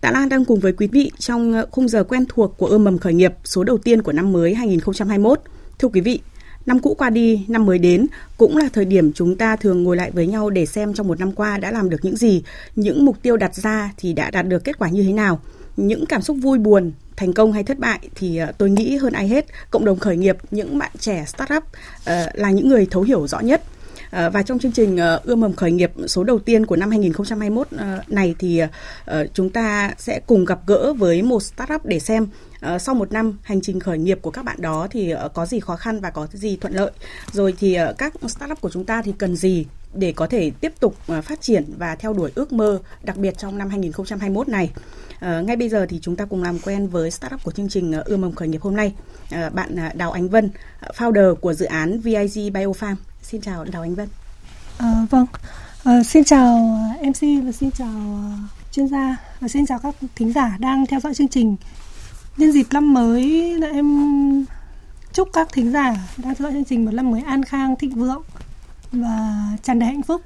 [0.00, 2.84] Tạ Lan đang cùng với quý vị trong ờ, khung giờ quen thuộc của ươm
[2.84, 5.40] mầm khởi nghiệp số đầu tiên của năm mới 2021.
[5.78, 6.20] Thưa quý vị,
[6.66, 9.96] năm cũ qua đi, năm mới đến cũng là thời điểm chúng ta thường ngồi
[9.96, 12.42] lại với nhau để xem trong một năm qua đã làm được những gì,
[12.76, 15.40] những mục tiêu đặt ra thì đã đạt được kết quả như thế nào,
[15.76, 19.12] những cảm xúc vui buồn, thành công hay thất bại thì ờ, tôi nghĩ hơn
[19.12, 21.64] ai hết, cộng đồng khởi nghiệp, những bạn trẻ startup
[22.04, 23.62] ờ, là những người thấu hiểu rõ nhất.
[24.10, 26.90] Ờ, và trong chương trình ờ, ươm mầm khởi nghiệp số đầu tiên của năm
[26.90, 28.62] 2021 ờ, này thì
[29.34, 32.26] chúng ta sẽ cùng gặp gỡ với một startup để xem
[32.80, 35.76] sau một năm hành trình khởi nghiệp của các bạn đó thì có gì khó
[35.76, 36.90] khăn và có gì thuận lợi
[37.32, 40.94] rồi thì các startup của chúng ta thì cần gì để có thể tiếp tục
[41.22, 44.70] phát triển và theo đuổi ước mơ đặc biệt trong năm 2021 này.
[45.20, 48.20] Ngay bây giờ thì chúng ta cùng làm quen với startup của chương trình ươm
[48.20, 48.94] mầm khởi nghiệp hôm nay.
[49.52, 50.50] Bạn à, Đào Ánh Vân,
[50.96, 52.96] founder của dự án VIG Biofarm.
[53.22, 54.08] Xin chào Đào Ánh Vân.
[54.78, 55.26] À, vâng,
[55.84, 56.56] à, xin chào
[57.02, 58.22] MC và xin chào
[58.72, 61.56] chuyên gia và xin chào các thính giả đang theo dõi chương trình.
[62.36, 63.86] Nhân dịp năm mới là em
[65.12, 67.94] chúc các thính giả đang theo dõi chương trình một năm mới an khang, thịnh
[67.94, 68.22] vượng
[68.92, 70.22] và tràn đầy hạnh phúc.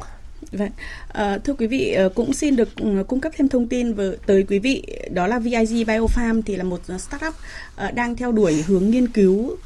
[0.52, 0.70] Vâng,
[1.08, 4.44] à, thưa quý vị cũng xin được ừ, cung cấp thêm thông tin với tới
[4.48, 7.34] quý vị đó là VIG Biofarm thì là một startup
[7.94, 9.56] đang theo đuổi hướng nghiên cứu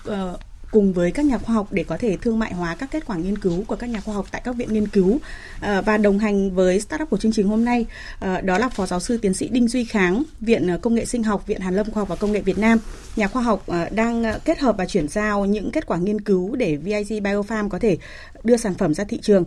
[0.70, 3.16] cùng với các nhà khoa học để có thể thương mại hóa các kết quả
[3.16, 5.18] nghiên cứu của các nhà khoa học tại các viện nghiên cứu
[5.60, 7.86] à, và đồng hành với startup của chương trình hôm nay
[8.20, 11.04] à, đó là phó giáo sư tiến sĩ Đinh Duy Kháng viện à, công nghệ
[11.04, 12.78] sinh học viện Hàn Lâm khoa học và công nghệ Việt Nam.
[13.16, 16.76] Nhà khoa học đang kết hợp và chuyển giao những kết quả nghiên cứu để
[16.76, 17.98] VIG Biofarm có thể
[18.44, 19.44] đưa sản phẩm ra thị trường.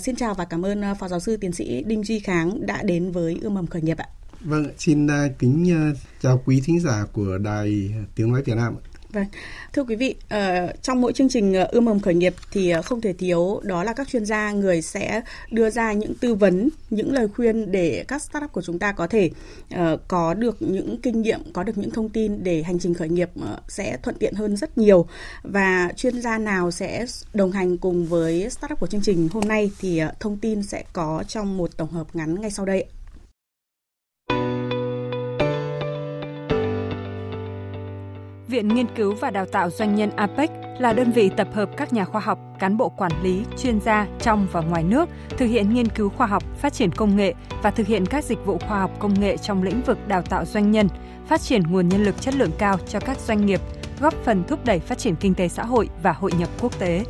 [0.00, 3.12] Xin chào và cảm ơn phó giáo sư tiến sĩ Đinh Duy Kháng đã đến
[3.12, 4.06] với ươm mầm khởi nghiệp ạ.
[4.40, 5.06] Vâng, xin
[5.38, 5.74] kính
[6.22, 8.76] chào quý thính giả của Đài Tiếng Nói Việt Nam.
[9.16, 9.26] Vâng,
[9.72, 12.82] thưa quý vị, ờ, trong mỗi chương trình ờ, ươm mầm khởi nghiệp thì ờ,
[12.82, 16.68] không thể thiếu đó là các chuyên gia người sẽ đưa ra những tư vấn,
[16.90, 19.30] những lời khuyên để các startup của chúng ta có thể
[20.08, 23.30] có được những kinh nghiệm, có được những thông tin để hành trình khởi nghiệp
[23.68, 25.06] sẽ thuận tiện hơn rất nhiều.
[25.42, 29.70] Và chuyên gia nào sẽ đồng hành cùng với startup của chương trình hôm nay
[29.80, 32.86] thì thông tin sẽ có trong một tổng hợp ngắn ngay sau đây.
[38.48, 41.92] Viện Nghiên cứu và Đào tạo Doanh nhân APEC là đơn vị tập hợp các
[41.92, 45.74] nhà khoa học, cán bộ quản lý, chuyên gia trong và ngoài nước thực hiện
[45.74, 48.80] nghiên cứu khoa học, phát triển công nghệ và thực hiện các dịch vụ khoa
[48.80, 50.88] học công nghệ trong lĩnh vực đào tạo doanh nhân,
[51.26, 53.60] phát triển nguồn nhân lực chất lượng cao cho các doanh nghiệp,
[54.00, 57.04] góp phần thúc đẩy phát triển kinh tế xã hội và hội nhập quốc tế.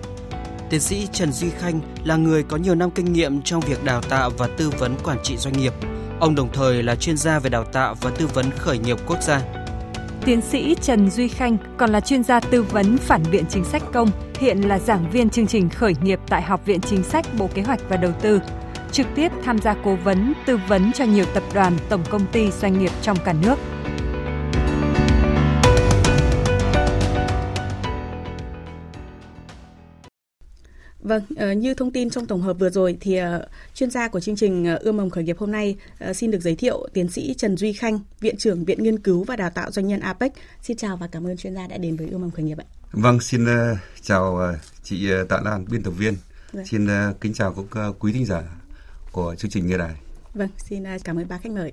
[0.71, 4.03] Tiến sĩ Trần Duy Khanh là người có nhiều năm kinh nghiệm trong việc đào
[4.03, 5.73] tạo và tư vấn quản trị doanh nghiệp.
[6.21, 9.23] Ông đồng thời là chuyên gia về đào tạo và tư vấn khởi nghiệp quốc
[9.23, 9.66] gia
[10.27, 13.83] Tiến sĩ Trần Duy Khanh còn là chuyên gia tư vấn phản biện chính sách
[13.93, 17.49] công, hiện là giảng viên chương trình khởi nghiệp tại Học viện Chính sách Bộ
[17.55, 18.41] Kế hoạch và Đầu tư,
[18.93, 22.51] trực tiếp tham gia cố vấn, tư vấn cho nhiều tập đoàn, tổng công ty,
[22.51, 23.59] doanh nghiệp trong cả nước.
[31.07, 33.27] Vâng, uh, như thông tin trong tổng hợp vừa rồi thì uh,
[33.75, 35.77] chuyên gia của chương trình uh, ươm mầm khởi nghiệp hôm nay
[36.15, 39.37] xin được giới thiệu tiến sĩ Trần Duy Khanh, viện trưởng Viện Nghiên cứu và
[39.37, 40.33] Đào tạo doanh nhân APEC.
[40.63, 42.65] Xin chào và cảm ơn chuyên gia đã đến với ươm mầm khởi nghiệp ạ.
[42.93, 43.47] Vâng, xin
[44.03, 46.17] chào chị Tạ Lan, biên tập viên.
[46.53, 46.67] Vâng.
[46.67, 46.89] Xin
[47.21, 48.43] kính chào các quý thính giả
[49.13, 49.95] của chương trình nghe đài.
[50.35, 51.73] Vâng, xin cảm ơn ba khách mời.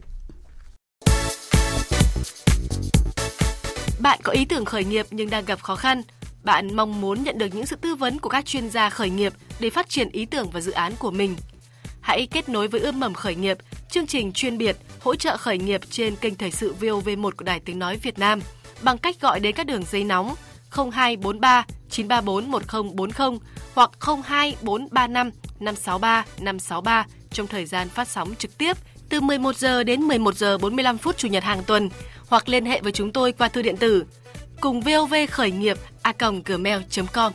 [3.99, 6.01] Bạn có ý tưởng khởi nghiệp nhưng đang gặp khó khăn
[6.43, 9.33] bạn mong muốn nhận được những sự tư vấn của các chuyên gia khởi nghiệp
[9.59, 11.35] để phát triển ý tưởng và dự án của mình.
[12.01, 13.57] Hãy kết nối với ươm mầm khởi nghiệp,
[13.89, 17.59] chương trình chuyên biệt hỗ trợ khởi nghiệp trên kênh thời sự VOV1 của Đài
[17.59, 18.41] Tiếng Nói Việt Nam
[18.81, 20.35] bằng cách gọi đến các đường dây nóng
[20.72, 23.39] 0243 934 1040
[23.73, 23.91] hoặc
[24.23, 28.78] 02435 563 563 trong thời gian phát sóng trực tiếp
[29.09, 31.89] từ 11 giờ đến 11 giờ 45 phút chủ nhật hàng tuần
[32.28, 34.05] hoặc liên hệ với chúng tôi qua thư điện tử
[34.63, 36.13] cùng VOV khởi nghiệp a
[36.45, 37.33] gmail.com.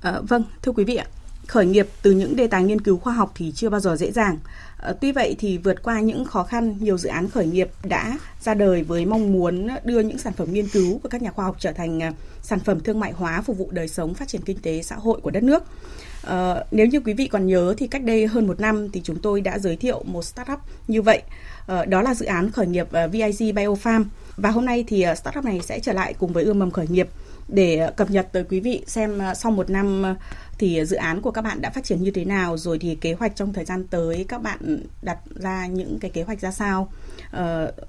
[0.00, 1.06] À, ờ, vâng, thưa quý vị ạ,
[1.46, 4.10] khởi nghiệp từ những đề tài nghiên cứu khoa học thì chưa bao giờ dễ
[4.10, 4.38] dàng.
[4.78, 8.18] À, tuy vậy thì vượt qua những khó khăn, nhiều dự án khởi nghiệp đã
[8.40, 11.44] ra đời với mong muốn đưa những sản phẩm nghiên cứu của các nhà khoa
[11.44, 12.10] học trở thành ờ,
[12.42, 15.20] sản phẩm thương mại hóa phục vụ đời sống phát triển kinh tế xã hội
[15.20, 15.64] của đất nước.
[16.22, 19.16] À, nếu như quý vị còn nhớ thì cách đây hơn một năm thì chúng
[19.22, 20.58] tôi đã giới thiệu một startup
[20.88, 21.22] như vậy.
[21.66, 24.04] Ờ, đó là dự án khởi nghiệp ờ, VIG Biofarm.
[24.36, 26.86] Và hôm nay thì ờ, startup này sẽ trở lại cùng với ươm mầm khởi
[26.88, 27.08] nghiệp.
[27.48, 30.04] Để cập nhật tới quý vị xem sau một năm
[30.58, 33.12] thì dự án của các bạn đã phát triển như thế nào rồi thì kế
[33.12, 36.88] hoạch trong thời gian tới các bạn đặt ra những cái kế hoạch ra sao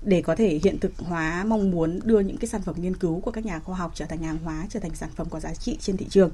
[0.02, 3.20] để có thể hiện thực hóa mong muốn đưa những cái sản phẩm nghiên cứu
[3.20, 5.54] của các nhà khoa học trở thành hàng hóa trở thành sản phẩm có giá
[5.54, 6.30] trị trên thị trường.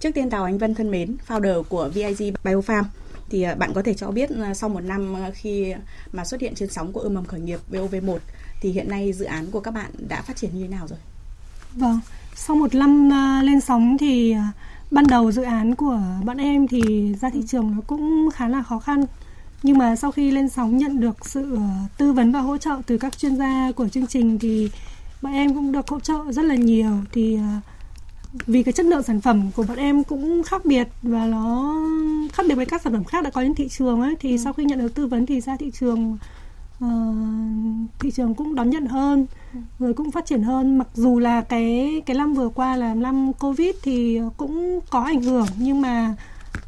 [0.00, 2.84] Trước tiên Đào Anh Vân thân mến, founder của VIG Biofarm
[3.30, 5.74] thì uh, bạn có thể cho biết sau một năm uh, khi
[6.12, 8.18] mà xuất hiện trên sóng của ươm mầm khởi nghiệp VOV1
[8.60, 10.98] thì hiện nay dự án của các bạn đã phát triển như thế nào rồi?
[11.74, 12.00] Vâng,
[12.34, 14.36] sau một năm uh, lên sóng thì
[14.90, 18.62] ban đầu dự án của bọn em thì ra thị trường nó cũng khá là
[18.62, 19.04] khó khăn.
[19.62, 21.58] Nhưng mà sau khi lên sóng nhận được sự
[21.98, 24.70] tư vấn và hỗ trợ từ các chuyên gia của chương trình thì
[25.22, 26.90] bọn em cũng được hỗ trợ rất là nhiều.
[27.12, 27.62] Thì uh,
[28.46, 31.74] vì cái chất lượng sản phẩm của bọn em cũng khác biệt và nó
[32.32, 34.36] khác biệt với các sản phẩm khác đã có trên thị trường ấy thì ừ.
[34.36, 36.18] sau khi nhận được tư vấn thì ra thị trường
[36.84, 36.90] uh,
[37.98, 39.58] thị trường cũng đón nhận hơn ừ.
[39.78, 43.32] rồi cũng phát triển hơn mặc dù là cái cái năm vừa qua là năm
[43.32, 46.14] covid thì cũng có ảnh hưởng nhưng mà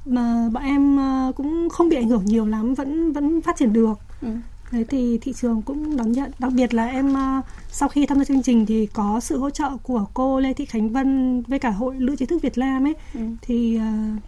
[0.04, 3.72] mà bọn em ờ, cũng không bị ảnh hưởng nhiều lắm vẫn vẫn phát triển
[3.72, 4.28] được ừ.
[4.72, 8.18] Đấy thì thị trường cũng đón nhận đặc biệt là em uh, sau khi tham
[8.18, 11.58] gia chương trình thì có sự hỗ trợ của cô Lê Thị Khánh Vân với
[11.58, 13.20] cả hội Lữ trí thức Việt Nam ấy ừ.
[13.42, 14.22] thì uh,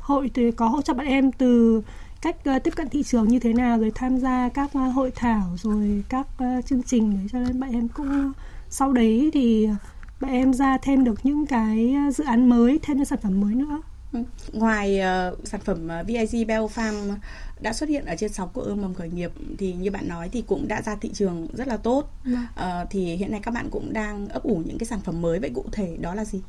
[0.00, 1.82] hội thì có hỗ trợ bọn em từ
[2.22, 5.10] cách uh, tiếp cận thị trường như thế nào rồi tham gia các uh, hội
[5.14, 8.32] thảo rồi các uh, chương trình để cho nên bọn em cũng
[8.70, 9.68] sau đấy thì
[10.20, 13.54] bọn em ra thêm được những cái dự án mới thêm những sản phẩm mới
[13.54, 13.80] nữa.
[14.52, 17.14] Ngoài uh, sản phẩm uh, VIG Biofarm
[17.60, 20.28] đã xuất hiện ở trên sóng của ươm mầm khởi nghiệp thì như bạn nói
[20.32, 22.46] thì cũng đã ra thị trường rất là tốt vâng.
[22.56, 25.38] à, thì hiện nay các bạn cũng đang ấp ủ những cái sản phẩm mới
[25.38, 26.40] vậy cụ thể đó là gì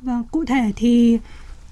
[0.00, 1.18] vâng cụ thể thì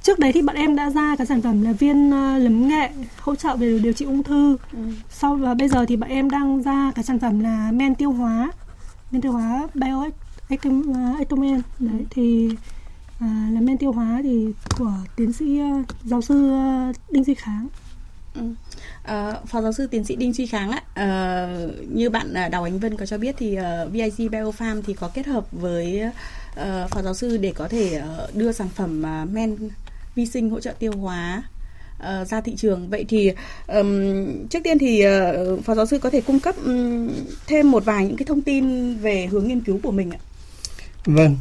[0.03, 2.91] trước đấy thì bọn em đã ra cái sản phẩm là viên uh, lấm nghệ
[3.21, 4.79] hỗ trợ về điều trị ung thư ừ.
[5.11, 8.13] sau và bây giờ thì bọn em đang ra cái sản phẩm là men tiêu
[8.13, 8.51] hóa
[9.11, 10.05] men tiêu hóa bio
[10.49, 12.05] ectomen uh, đấy ừ.
[12.11, 12.51] thì
[13.21, 14.47] à, là men tiêu hóa thì
[14.79, 16.53] của tiến sĩ uh, giáo sư
[16.91, 17.69] uh, đinh duy kháng
[18.35, 18.43] ừ.
[19.05, 22.63] Uh, Phó giáo sư tiến sĩ Đinh Duy Kháng ạ, uh, như bạn uh, Đào
[22.65, 26.03] Ánh Vân có cho biết thì uh, VIG Biofarm thì có kết hợp với
[26.53, 29.57] uh, Phó giáo sư để có thể uh, đưa sản phẩm uh, men
[30.15, 31.43] vi sinh hỗ trợ tiêu hóa
[31.99, 32.89] uh, ra thị trường.
[32.89, 33.33] Vậy thì
[33.67, 37.11] um, trước tiên thì uh, Phó giáo sư có thể cung cấp um,
[37.47, 40.19] thêm một vài những cái thông tin về hướng nghiên cứu của mình ạ.
[41.05, 41.37] Vâng, Vâng.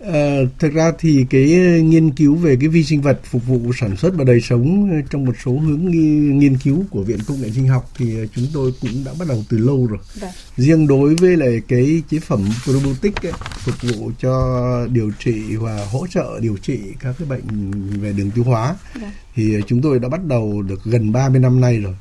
[0.00, 1.44] À, thực ra thì cái
[1.82, 5.24] nghiên cứu về cái vi sinh vật phục vụ sản xuất và đời sống trong
[5.24, 5.90] một số hướng
[6.38, 9.44] nghiên cứu của Viện Công nghệ Sinh học thì chúng tôi cũng đã bắt đầu
[9.48, 9.98] từ lâu rồi.
[10.20, 10.30] Vâng.
[10.56, 15.86] Riêng đối với lại cái chế phẩm probiotic ấy, phục vụ cho điều trị và
[15.90, 19.10] hỗ trợ điều trị các cái bệnh về đường tiêu hóa vâng.
[19.34, 21.94] thì chúng tôi đã bắt đầu được gần 30 năm nay rồi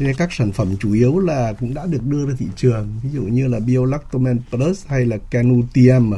[0.00, 3.10] nên các sản phẩm chủ yếu là cũng đã được đưa ra thị trường ví
[3.10, 6.12] dụ như là Biolactomen Plus hay là Canutiam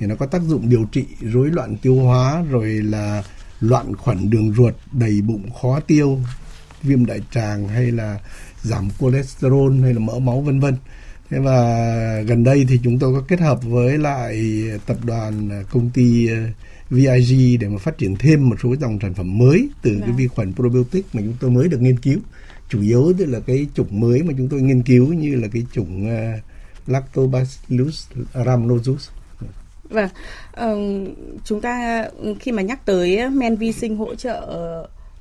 [0.00, 3.22] thì nó có tác dụng điều trị rối loạn tiêu hóa rồi là
[3.60, 6.18] loạn khuẩn đường ruột đầy bụng khó tiêu
[6.82, 8.18] viêm đại tràng hay là
[8.62, 10.76] giảm cholesterol hay là mỡ máu vân vân.
[11.30, 15.90] Thế và gần đây thì chúng tôi có kết hợp với lại tập đoàn công
[15.90, 16.36] ty ờ,
[16.90, 20.16] VIG để mà phát triển thêm một số dòng sản phẩm mới từ cái vâng.
[20.16, 22.18] vi khuẩn probiotic mà chúng tôi mới được nghiên cứu.
[22.68, 25.66] Chủ yếu tức là cái chủng mới mà chúng tôi nghiên cứu như là cái
[25.72, 26.40] chủng uh,
[26.86, 29.08] Lactobacillus rhamnosus
[29.90, 30.08] Vâng,
[30.60, 31.08] uh,
[31.44, 32.04] chúng ta
[32.40, 34.40] khi mà nhắc tới men vi sinh hỗ trợ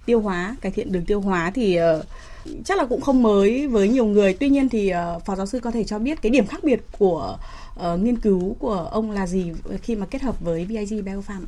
[0.05, 2.05] tiêu hóa, cải thiện đường tiêu hóa thì uh,
[2.65, 4.33] chắc là cũng không mới với nhiều người.
[4.33, 6.81] Tuy nhiên thì uh, phó giáo sư có thể cho biết cái điểm khác biệt
[6.97, 7.37] của
[7.79, 11.41] uh, nghiên cứu của ông là gì khi mà kết hợp với VIG Biofarm?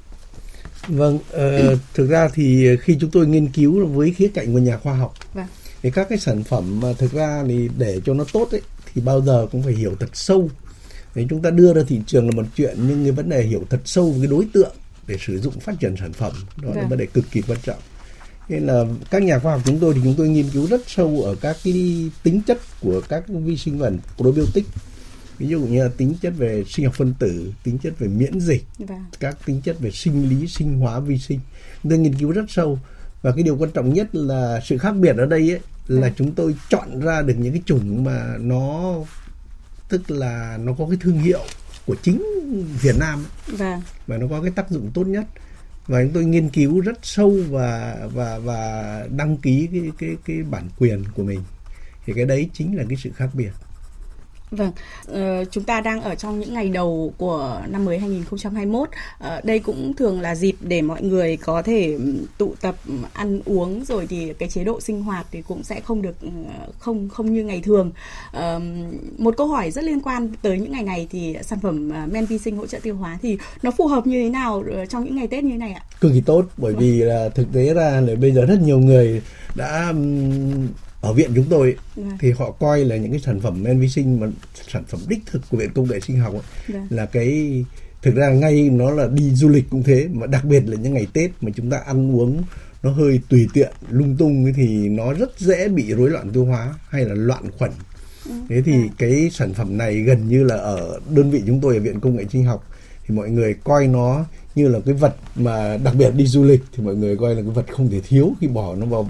[0.88, 4.78] Vâng, uh, thực ra thì khi chúng tôi nghiên cứu với khía cạnh của nhà
[4.78, 5.48] khoa học, vâng.
[5.82, 8.62] thì các cái sản phẩm mà thực ra thì để cho nó tốt ấy
[8.94, 10.50] thì bao giờ cũng phải hiểu thật sâu
[11.16, 13.64] Đấy, chúng ta đưa ra thị trường là một chuyện nhưng cái vấn đề hiểu
[13.70, 14.76] thật sâu về cái đối tượng
[15.08, 16.90] để sử dụng phát triển sản phẩm đó là vâng.
[16.90, 17.80] vấn đề cực kỳ quan trọng
[18.50, 21.22] nên là các nhà khoa học chúng tôi thì chúng tôi nghiên cứu rất sâu
[21.26, 24.66] ở các cái tính chất của các vi sinh vật probiotic
[25.38, 28.40] ví dụ như là tính chất về sinh học phân tử tính chất về miễn
[28.40, 29.06] dịch vâng.
[29.20, 31.40] các tính chất về sinh lý sinh hóa vi sinh
[31.84, 32.80] chúng tôi nghiên cứu rất sâu
[33.22, 36.14] và cái điều quan trọng nhất là sự khác biệt ở đây ấy, là vâng.
[36.18, 38.96] chúng tôi chọn ra được những cái chủng mà nó
[39.92, 41.42] tức là nó có cái thương hiệu
[41.86, 42.24] của chính
[42.82, 43.82] Việt Nam vâng.
[44.08, 45.26] và nó có cái tác dụng tốt nhất.
[45.88, 50.44] Và chúng tôi nghiên cứu rất sâu và và và đăng ký cái cái cái
[50.44, 51.40] bản quyền của mình.
[52.06, 53.52] Thì cái đấy chính là cái sự khác biệt
[54.52, 54.72] Vâng,
[55.12, 55.18] uh,
[55.52, 58.90] chúng ta đang ở trong những ngày đầu của năm mới 2021.
[58.90, 61.98] Uh, đây cũng thường là dịp để mọi người có thể
[62.38, 62.76] tụ tập
[63.14, 66.16] ăn uống rồi thì cái chế độ sinh hoạt thì cũng sẽ không được
[66.80, 67.92] không không như ngày thường.
[68.38, 68.42] Uh,
[69.18, 72.38] một câu hỏi rất liên quan tới những ngày này thì sản phẩm men vi
[72.38, 75.28] sinh hỗ trợ tiêu hóa thì nó phù hợp như thế nào trong những ngày
[75.28, 75.84] Tết như thế này ạ?
[76.02, 79.22] Cực kỳ tốt bởi vì là thực tế ra là bây giờ rất nhiều người
[79.56, 79.94] đã
[81.02, 81.80] ở viện chúng tôi yeah.
[81.96, 82.18] Vâng.
[82.20, 84.28] thì họ coi là những cái sản phẩm men vi sinh mà
[84.72, 86.74] sản phẩm đích thực của viện công nghệ sinh học ấy, yeah.
[86.74, 86.98] Vâng.
[86.98, 87.64] là cái
[88.02, 90.94] thực ra ngay nó là đi du lịch cũng thế mà đặc biệt là những
[90.94, 92.44] ngày tết mà chúng ta ăn uống
[92.84, 96.74] nó hơi tùy tiện lung tung thì nó rất dễ bị rối loạn tiêu hóa
[96.90, 97.72] hay là loạn khuẩn
[98.26, 98.32] ừ.
[98.50, 98.90] thế thì yeah.
[98.98, 102.16] cái sản phẩm này gần như là ở đơn vị chúng tôi ở viện công
[102.16, 102.68] nghệ sinh học
[103.08, 106.62] thì mọi người coi nó như là cái vật mà đặc biệt đi du lịch
[106.76, 109.10] thì mọi người coi là cái vật không thể thiếu khi bỏ nó vào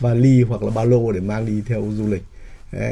[0.00, 2.22] vali hoặc là ba lô để mang đi theo du lịch.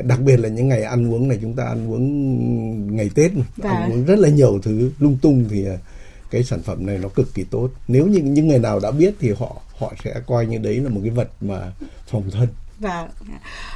[0.04, 3.70] Đặc biệt là những ngày ăn uống này chúng ta ăn uống ngày tết dạ.
[3.70, 5.76] ăn uống rất là nhiều thứ lung tung thì à,
[6.30, 7.70] cái sản phẩm này nó cực kỳ tốt.
[7.88, 10.88] Nếu như những người nào đã biết thì họ họ sẽ coi như đấy là
[10.88, 11.72] một cái vật mà
[12.06, 12.48] phòng thân.
[12.78, 13.08] Và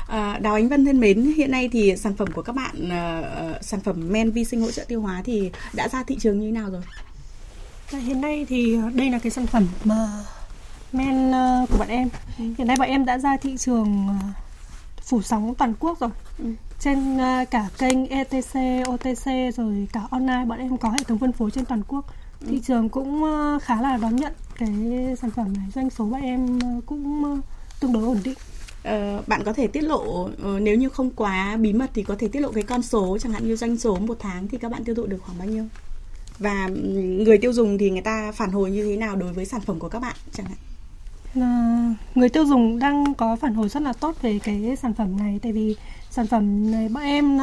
[0.08, 3.64] à, đào ánh vân thân mến hiện nay thì sản phẩm của các bạn uh,
[3.64, 6.46] sản phẩm men vi sinh hỗ trợ tiêu hóa thì đã ra thị trường như
[6.46, 6.82] thế nào rồi?
[8.00, 10.08] Hiện nay thì đây là cái sản phẩm mà
[10.92, 12.08] men uh, của bọn em.
[12.38, 12.44] Ừ.
[12.58, 14.36] hiện nay bọn em đã ra thị trường uh,
[15.02, 16.10] phủ sóng toàn quốc rồi.
[16.38, 16.44] Ừ.
[16.80, 18.56] trên uh, cả kênh etc
[18.88, 22.06] otc rồi cả online bọn em có hệ thống phân phối trên toàn quốc.
[22.40, 22.46] Ừ.
[22.50, 23.24] thị trường cũng
[23.62, 24.70] khá là đón nhận cái
[25.20, 25.66] sản phẩm này.
[25.74, 27.40] Doanh số bọn em cũng
[27.80, 28.34] tương đối ổn định.
[28.88, 30.30] Uh, bạn có thể tiết lộ uh,
[30.60, 33.32] nếu như không quá bí mật thì có thể tiết lộ cái con số chẳng
[33.32, 35.64] hạn như doanh số một tháng thì các bạn tiêu thụ được khoảng bao nhiêu?
[36.38, 36.68] Và
[37.02, 39.78] người tiêu dùng thì người ta phản hồi như thế nào đối với sản phẩm
[39.78, 40.56] của các bạn chẳng hạn
[42.14, 45.38] người tiêu dùng đang có phản hồi rất là tốt về cái sản phẩm này
[45.42, 45.76] tại vì
[46.10, 47.38] sản phẩm này bọn em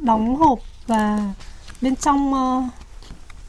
[0.00, 1.34] đóng hộp và
[1.82, 2.32] bên trong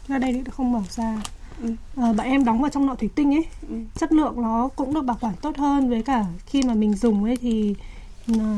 [0.08, 1.22] ra đây thì không mở ra
[1.62, 1.74] ừ.
[1.96, 3.74] à, bọn em đóng vào trong nọ thủy tinh ấy ừ.
[3.94, 7.24] chất lượng nó cũng được bảo quản tốt hơn với cả khi mà mình dùng
[7.24, 7.74] ấy thì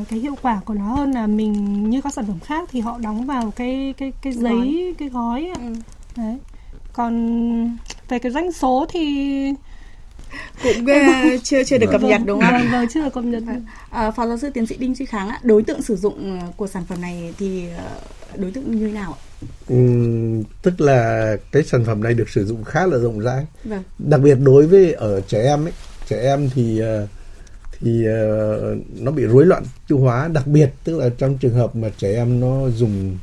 [0.08, 2.98] cái hiệu quả của nó hơn là mình như các sản phẩm khác thì họ
[2.98, 4.94] đóng vào cái cái cái giấy gói.
[4.98, 5.74] cái gói ừ.
[6.16, 6.38] đấy
[6.92, 7.76] còn
[8.08, 9.54] về cái doanh số thì
[10.62, 12.52] cũng uh, chưa chưa được cập nhật đúng không?
[12.52, 13.42] Vâng, vâng chưa cập nhật.
[13.90, 16.46] À, Phó giáo sư tiến sĩ Đinh Duy Kháng ạ, đối tượng sử dụng ờ,
[16.56, 17.64] của sản phẩm này thì
[18.36, 19.20] đối tượng như thế nào ạ?
[19.68, 19.76] Ừ,
[20.62, 23.46] tức là cái sản phẩm này được sử dụng khá là rộng rãi.
[23.64, 23.82] Vâng.
[23.98, 25.72] Đặc biệt đối với ở trẻ em ấy,
[26.08, 26.82] trẻ em thì
[27.80, 31.76] thì uh, nó bị rối loạn tiêu hóa đặc biệt tức là trong trường hợp
[31.76, 33.18] mà trẻ em nó dùng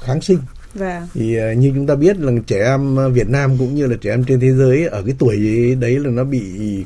[0.00, 0.38] kháng sinh
[0.74, 1.08] Vâng.
[1.14, 3.96] Thì uh, như chúng ta biết là trẻ em ờ, Việt Nam cũng như là
[4.00, 5.36] trẻ em trên thế giới ở cái tuổi
[5.80, 6.42] đấy là nó bị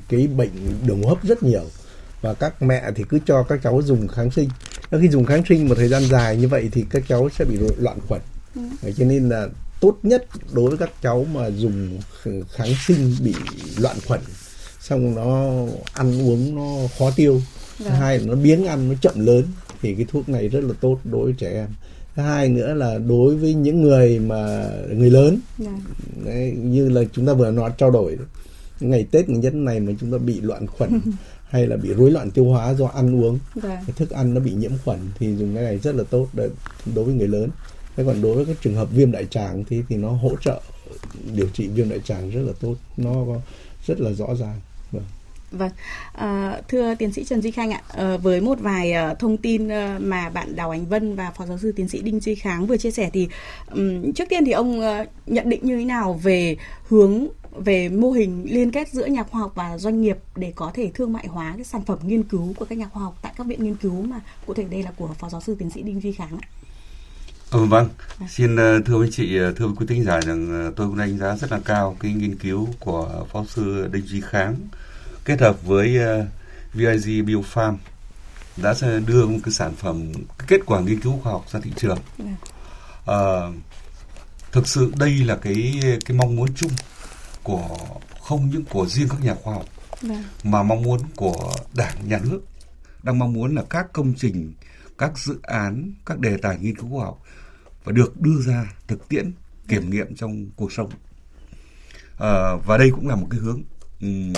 [0.09, 0.51] cái bệnh
[0.87, 1.65] đường hô hấp rất nhiều
[2.21, 4.49] và các mẹ thì cứ cho các cháu dùng kháng sinh.
[5.01, 7.57] Khi dùng kháng sinh một thời gian dài như vậy thì các cháu sẽ bị
[7.79, 8.21] loạn khuẩn.
[8.55, 8.93] Ừ.
[8.97, 9.49] Cho nên là
[9.81, 11.99] tốt nhất đối với các cháu mà dùng
[12.53, 13.35] kháng sinh bị
[13.79, 14.21] loạn khuẩn
[14.81, 15.53] xong nó
[15.93, 17.41] ăn uống nó khó tiêu.
[17.79, 17.93] Vâng.
[17.93, 19.45] Hai là nó biếng ăn nó chậm lớn
[19.83, 21.69] thì cái thuốc này rất là tốt đối với trẻ em
[22.19, 25.73] thứ hai nữa là đối với những người mà người lớn yeah.
[25.75, 26.25] Dạ.
[26.25, 28.19] đấy, như là chúng ta vừa nói trao đổi
[28.81, 31.01] ngày tết ngày nhất này mà chúng ta bị loạn khuẩn
[31.49, 33.79] hay là bị rối loạn tiêu hóa do ăn uống yeah.
[33.87, 33.93] Dạ.
[33.97, 36.29] thức ăn nó bị nhiễm khuẩn thì dùng cái này rất là tốt
[36.95, 37.51] đối với người lớn
[37.97, 40.61] thế còn đối với các trường hợp viêm đại tràng thì thì nó hỗ trợ
[41.35, 43.25] điều trị viêm đại tràng rất là tốt nó
[43.87, 44.61] rất là rõ ràng
[45.51, 45.71] vâng.
[46.13, 49.69] À, thưa tiến sĩ Trần Duy Khanh ạ, à, với một vài à, thông tin
[49.69, 52.67] à, mà bạn Đào Ánh Vân và phó giáo sư tiến sĩ Đinh Duy Kháng
[52.67, 53.29] vừa chia sẻ thì
[53.71, 56.57] um, trước tiên thì ông à, nhận định như thế nào về
[56.89, 60.71] hướng về mô hình liên kết giữa nhà khoa học và doanh nghiệp để có
[60.75, 63.33] thể thương mại hóa cái sản phẩm nghiên cứu của các nhà khoa học tại
[63.37, 65.83] các viện nghiên cứu mà cụ thể đây là của phó giáo sư tiến sĩ
[65.83, 66.49] Đinh Duy Kháng ạ.
[67.51, 67.89] Ừ, vâng,
[68.29, 71.53] xin thưa với chị, thưa với quý thính giả rằng tôi cũng đánh giá rất
[71.53, 74.57] là cao cái nghiên cứu của phó sư Đinh Duy Kháng
[75.29, 76.27] kết hợp với uh, ờ,
[76.75, 77.77] VIG Biofarm
[78.57, 78.75] đã
[79.07, 80.13] đưa một cái sản phẩm
[80.47, 81.99] kết quả nghiên cứu khoa học ra thị trường.
[83.11, 83.55] Uh,
[84.53, 86.73] thực sự đây là cái cái mong muốn chung
[87.43, 87.77] của
[88.21, 89.65] không những của riêng các nhà khoa học
[90.01, 90.25] vâng.
[90.45, 92.41] mà mong muốn của đảng nhà nước
[93.03, 94.53] đang mong muốn là các công trình
[94.99, 97.23] các dự án các đề tài nghiên cứu khoa học
[97.85, 99.33] và được đưa ra thực tiễn
[99.69, 100.91] kiểm nghiệm trong cuộc sống
[102.19, 103.63] à, và đây cũng là một cái hướng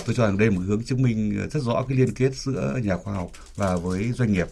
[0.07, 2.79] tôi cho rằng đây là một hướng chứng minh rất rõ cái liên kết giữa
[2.83, 4.47] nhà khoa học và với doanh nghiệp.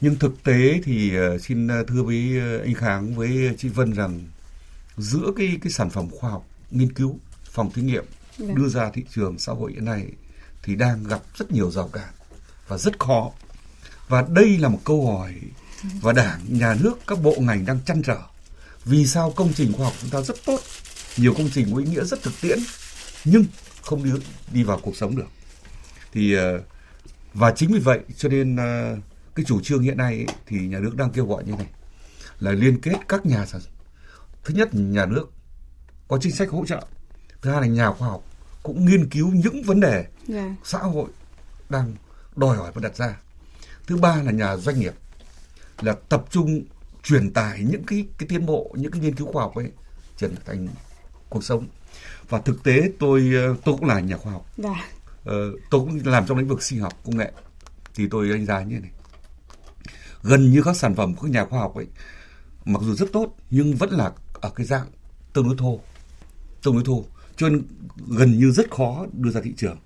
[0.00, 3.92] Nhưng thực tế thì ờ, xin ờ, thưa với ờ, anh Kháng với chị Vân
[3.92, 4.20] rằng
[4.96, 8.04] giữa cái cái sản phẩm khoa học nghiên cứu phòng thí nghiệm
[8.38, 8.54] dạ.
[8.54, 10.06] đưa ra thị trường xã hội hiện nay
[10.62, 12.12] thì đang gặp rất nhiều rào cản
[12.68, 13.30] và rất khó.
[14.08, 15.34] Và đây là một câu hỏi
[16.00, 18.18] và đảng nhà nước các bộ ngành đang chăn trở.
[18.84, 20.60] Vì sao công trình khoa học chúng ta rất tốt
[21.16, 22.58] nhiều công trình có ý nghĩa rất thực tiễn
[23.24, 23.44] nhưng
[23.88, 24.10] không đi
[24.52, 25.28] đi vào cuộc sống được.
[26.12, 26.60] Thì ờ,
[27.34, 28.96] và chính vì vậy cho nên ờ,
[29.34, 31.66] cái chủ trương hiện nay ấy, thì nhà nước đang kêu gọi như này
[32.40, 33.60] là liên kết các nhà sản
[34.44, 35.26] thứ nhất nhà nước
[36.08, 36.86] có chính sách hỗ trợ.
[37.42, 38.24] Thứ hai là nhà khoa học
[38.62, 40.56] cũng nghiên cứu những vấn đề Dạ.
[40.64, 41.08] xã hội
[41.68, 41.94] đang
[42.36, 43.16] đòi hỏi và đặt ra.
[43.86, 44.94] Thứ ba là nhà doanh nghiệp
[45.80, 46.64] là tập trung
[47.02, 49.70] truyền tải những cái cái tiến bộ những cái nghiên cứu khoa học ấy
[50.16, 50.68] trở thành
[51.28, 51.66] cuộc sống.
[52.28, 54.46] Và thực tế tôi ờ, tôi cũng là nhà khoa học.
[54.56, 54.84] Dạ.
[55.24, 57.32] Ờ, tôi cũng làm trong lĩnh vực sinh học công nghệ.
[57.94, 58.90] Thì tôi đánh giá như này.
[60.22, 61.86] Gần như các sản phẩm của các nhà khoa học ấy
[62.64, 64.86] mặc dù rất tốt nhưng vẫn là ở cái dạng
[65.32, 65.80] tương đối thô.
[66.62, 67.04] Tương đối thô.
[67.36, 67.62] Cho nên
[68.08, 69.76] gần như rất khó đưa ra thị trường.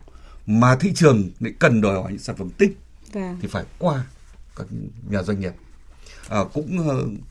[0.47, 2.73] Mà thị trường lại cần đòi hỏi những sản phẩm tinh
[3.15, 3.37] Dạ.
[3.43, 4.07] thì phải qua
[4.57, 4.67] các
[5.09, 5.53] nhà doanh nghiệp.
[6.29, 6.79] À, cũng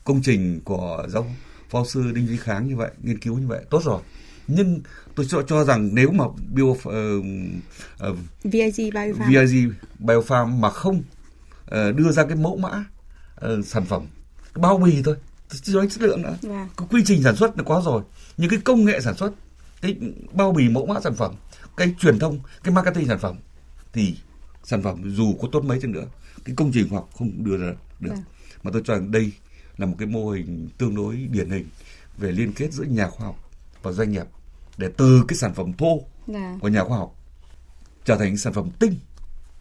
[0.04, 1.26] công trình của giáo
[1.72, 4.02] phó sư đinh duy kháng như vậy nghiên cứu như vậy tốt rồi
[4.46, 4.80] nhưng
[5.14, 9.28] tôi cho cho rằng nếu mà bio uh, uh, VIG Biofarm.
[9.28, 11.02] VIG Biofarm mà không
[11.66, 12.84] ờ, đưa ra cái mẫu mã
[13.34, 14.02] ờ, sản phẩm
[14.54, 15.16] cái bao bì thôi
[15.62, 16.68] chưa nói chất lượng nữa Vâng.
[16.76, 18.02] cái quy trình sản xuất là có rồi
[18.36, 19.32] nhưng cái công nghệ sản xuất
[19.80, 19.96] cái
[20.32, 21.34] bao bì mẫu mã sản phẩm
[21.76, 23.36] cái truyền thông cái marketing sản phẩm
[23.92, 24.16] thì
[24.64, 26.04] sản phẩm dù có tốt mấy chăng nữa
[26.44, 28.22] cái công trình khoa học không đưa ra được Vâng.
[28.62, 29.32] mà tôi cho rằng đây
[29.78, 31.66] là một cái mô hình tương đối điển hình
[32.18, 33.50] về liên kết giữa nhà khoa học
[33.82, 34.26] và doanh nghiệp
[34.76, 36.56] để từ cái sản phẩm thô Dạ.
[36.60, 37.16] của nhà khoa học
[38.04, 38.94] trở thành sản phẩm tinh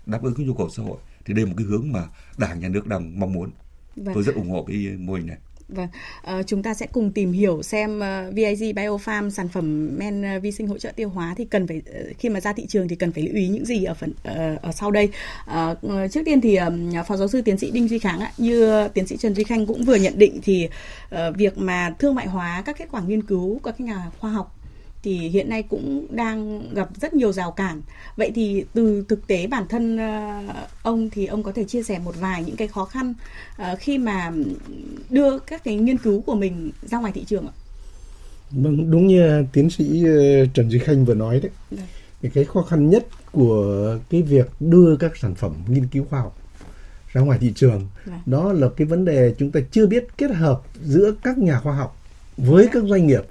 [0.05, 2.59] đáp ứng cái nhu cầu xã hội thì đây là một cái hướng mà đảng
[2.59, 3.51] nhà nước đang mong muốn
[3.95, 4.13] Vâng.
[4.15, 5.37] tôi rất ủng hộ cái mô hình này
[5.71, 5.87] Vâng,
[6.21, 10.37] à, chúng ta sẽ cùng tìm hiểu xem ờ, uh, VIG Biofarm sản phẩm men
[10.37, 12.65] uh, vi sinh hỗ trợ tiêu hóa thì cần phải uh, khi mà ra thị
[12.65, 15.09] trường thì cần phải lưu ý những gì ở phần uh, ở sau đây.
[15.51, 18.87] Uh, trước tiên thì ờm, phó giáo sư tiến sĩ Đinh Duy Kháng ạ, như
[18.87, 20.69] tiến sĩ Trần Duy Khanh cũng vừa nhận định thì
[21.15, 24.31] uh, việc mà thương mại hóa các kết quả nghiên cứu của các nhà khoa
[24.31, 24.60] học
[25.03, 27.81] thì hiện nay cũng đang gặp rất nhiều rào cản.
[28.15, 30.41] Vậy thì từ thực tế bản thân ờ,
[30.83, 33.13] ông thì ông có thể chia sẻ một vài những cái khó khăn
[33.57, 34.31] ờ, khi mà
[35.09, 37.53] đưa các cái nghiên cứu của mình ra ngoài thị trường ạ?
[38.51, 41.51] Vâng, đúng như tiến sĩ ờ, Trần Duy Khanh vừa nói đấy.
[41.71, 41.87] Vâng.
[42.21, 46.19] Thì cái khó khăn nhất của cái việc đưa các sản phẩm nghiên cứu khoa
[46.19, 46.37] học
[47.13, 48.19] ra ngoài thị trường Vâng.
[48.25, 51.73] đó là cái vấn đề chúng ta chưa biết kết hợp giữa các nhà khoa
[51.73, 51.97] học
[52.37, 53.21] với các doanh nghiệp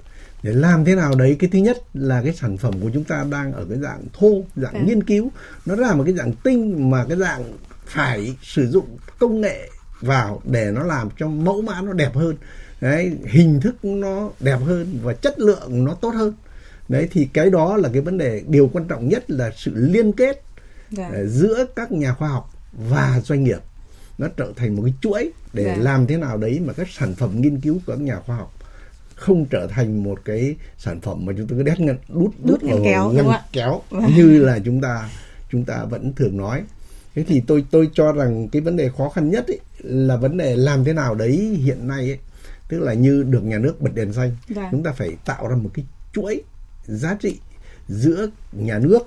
[0.43, 3.25] để làm thế nào đấy cái thứ nhất là cái sản phẩm của chúng ta
[3.31, 4.85] đang ở cái dạng thô dạng Vâng.
[4.85, 5.31] nghiên cứu
[5.65, 7.43] nó ra một cái dạng tinh mà cái dạng
[7.85, 9.69] phải sử dụng công nghệ
[10.01, 12.35] vào để nó làm cho mẫu mã nó đẹp hơn
[12.81, 16.33] đấy hình thức nó đẹp hơn và chất lượng nó tốt hơn
[16.89, 20.11] đấy thì cái đó là cái vấn đề điều quan trọng nhất là sự liên
[20.11, 20.41] kết
[20.91, 21.11] Vâng.
[21.11, 22.53] ờ, giữa các nhà khoa học
[22.89, 23.59] và doanh nghiệp
[24.17, 25.81] nó trở thành một cái chuỗi để Vâng.
[25.83, 28.53] làm thế nào đấy mà các sản phẩm nghiên cứu của các nhà khoa học
[29.21, 32.61] không trở thành một cái sản phẩm mà chúng ta cứ đét ngân đút Đút
[32.61, 33.41] vào kéo, ạ?
[33.51, 34.11] kéo Vâng.
[34.15, 35.09] như là chúng ta
[35.51, 36.63] chúng ta vẫn thường nói
[37.15, 40.37] thế thì tôi tôi cho rằng cái vấn đề khó khăn nhất ấy, là vấn
[40.37, 42.19] đề làm thế nào đấy hiện nay ấy,
[42.69, 44.65] tức là như được nhà nước bật đèn xanh Vâng.
[44.71, 46.41] chúng ta phải tạo ra một cái chuỗi
[46.85, 47.39] giá trị
[47.87, 48.99] giữa nhà nước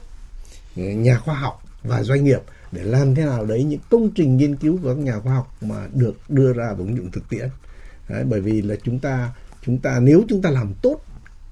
[0.76, 2.40] nhà khoa học và doanh nghiệp
[2.72, 5.56] để làm thế nào đấy những công trình nghiên cứu của các nhà khoa học
[5.60, 7.48] mà được đưa ra và ứng dụng thực tiễn
[8.08, 9.30] đấy, bởi vì là chúng ta
[9.66, 11.00] chúng ta nếu chúng ta làm tốt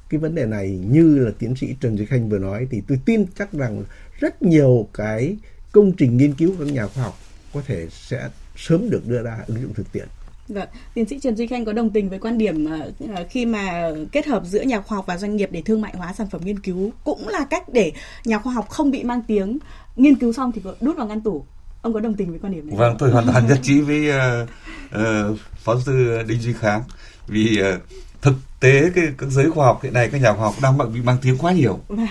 [0.09, 2.99] cái vấn đề này như là tiến sĩ Trần Duy Khanh vừa nói thì tôi
[3.05, 3.85] tin chắc rằng
[4.21, 5.37] rất nhiều cái
[5.73, 7.19] công trình nghiên cứu của các nhà khoa học
[7.55, 10.09] có thể sẽ sớm được đưa ra ứng dụng thực tiễn.
[10.49, 13.47] Vâng, tiến sĩ Trần Duy Khanh có đồng tình với quan điểm ờ, ờ, khi
[13.47, 16.27] mà kết hợp giữa nhà khoa học và doanh nghiệp để thương mại hóa sản
[16.31, 17.93] phẩm nghiên cứu cũng là cách để
[18.25, 19.59] nhà khoa học không bị mang tiếng
[19.97, 21.45] nghiên cứu xong thì đút vào ngăn tủ.
[21.83, 22.77] Ông có đồng tình với quan điểm này?
[22.77, 24.49] Vâng, tôi hoàn toàn nhất trí với uh,
[24.95, 26.83] uh, phó sư Đinh Duy Kháng
[27.27, 27.83] vì uh,
[28.23, 31.01] thực tế cái các giới khoa học hiện nay các nhà khoa học đang bị
[31.03, 31.81] mang tiếng quá nhiều.
[31.89, 32.07] Vâng.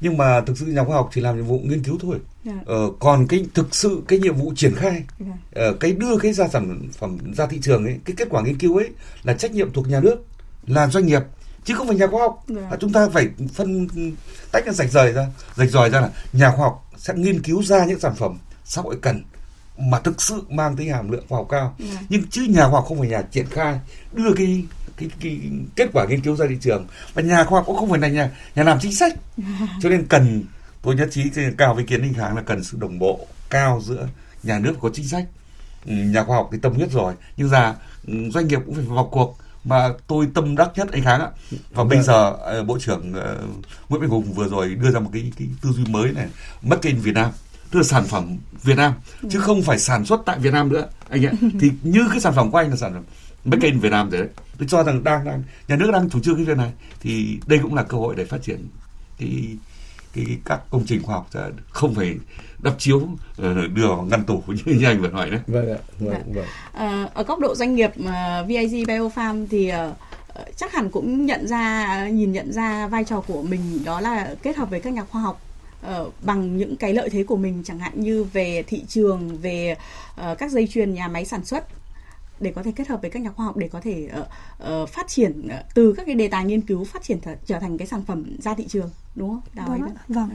[0.00, 2.16] Nhưng mà thực sự nhà khoa học chỉ làm nhiệm vụ nghiên cứu thôi.
[2.44, 2.52] Dạ.
[2.66, 5.26] Ờ, còn cái thực sự cái nhiệm vụ triển khai Dạ.
[5.54, 8.58] ờ, cái đưa cái ra sản phẩm ra thị trường ấy cái kết quả nghiên
[8.58, 8.90] cứu ấy
[9.22, 10.16] là trách nhiệm thuộc nhà nước
[10.66, 11.22] là doanh nghiệp
[11.64, 12.62] chứ không phải nhà khoa học Dạ.
[12.70, 13.88] à, chúng ta phải phân
[14.52, 17.62] tách nó rạch rời ra rạch ròi ra là nhà khoa học sẽ nghiên cứu
[17.62, 19.22] ra những sản phẩm xã hội cần
[19.78, 21.76] mà thực sự mang tính hàm lượng khoa học cao.
[21.78, 22.00] Dạ.
[22.08, 23.80] nhưng chứ nhà khoa học không phải nhà triển khai
[24.12, 24.64] đưa cái
[24.96, 25.40] cái, cái
[25.76, 26.86] kết quả nghiên cứu ra thị trường.
[27.14, 29.14] Và nhà khoa học cũng không phải là nhà nhà làm chính sách.
[29.82, 30.44] Cho nên cần
[30.82, 31.24] tôi nhất trí
[31.58, 34.08] cao với kiến ninh kháng là cần sự đồng bộ cao giữa
[34.42, 35.24] nhà nước có chính sách.
[35.86, 37.74] Ừ, nhà khoa học thì tâm huyết rồi nhưng ra
[38.06, 39.38] ừ, doanh nghiệp cũng phải vào cuộc.
[39.64, 41.28] Mà tôi tâm đắc nhất anh kháng ạ.
[41.70, 42.06] Và bây Vâng.
[42.06, 43.38] giờ ờ, bộ trưởng ờ,
[43.88, 46.26] nguyễn mạnh hùng vừa rồi đưa ra một cái cái tư duy mới này
[46.62, 47.30] mất kênh việt nam
[47.74, 48.92] tức là sản phẩm Việt Nam
[49.30, 52.32] chứ không phải sản xuất tại Việt Nam nữa anh ạ thì như cái sản
[52.36, 53.02] phẩm của anh là sản phẩm
[53.44, 56.20] Make in Việt Nam rồi đấy tôi cho rằng đang đang nhà nước đang chủ
[56.20, 58.68] trương cái việc này thì đây cũng là cơ hội để phát triển
[59.18, 59.56] cái
[60.14, 61.30] cái, cái các công trình khoa học
[61.70, 62.16] không phải
[62.58, 63.08] đắp chiếu
[63.38, 65.40] ờ, đưa vào ngăn tủ như, như anh vừa nói đấy.
[65.46, 65.78] Vâng ạ.
[65.98, 66.20] Vâng, dạ.
[66.34, 66.46] vâng.
[66.72, 71.26] À, ở góc độ doanh nghiệp uh, ờ, VIG Biofarm thì uh, chắc hẳn cũng
[71.26, 74.92] nhận ra nhìn nhận ra vai trò của mình đó là kết hợp với các
[74.92, 75.40] nhà khoa học
[75.90, 79.76] uh, bằng những cái lợi thế của mình chẳng hạn như về thị trường về
[80.30, 81.64] uh, các dây chuyền nhà máy sản xuất
[82.40, 84.26] để có thể kết hợp với các nhà khoa học để có thể uh,
[84.82, 87.58] uh, phát triển uh, từ các cái đề tài nghiên cứu phát triển th- trở
[87.58, 89.40] thành cái sản phẩm ra thị trường đúng không?
[89.54, 90.30] Đào vâng, vâng.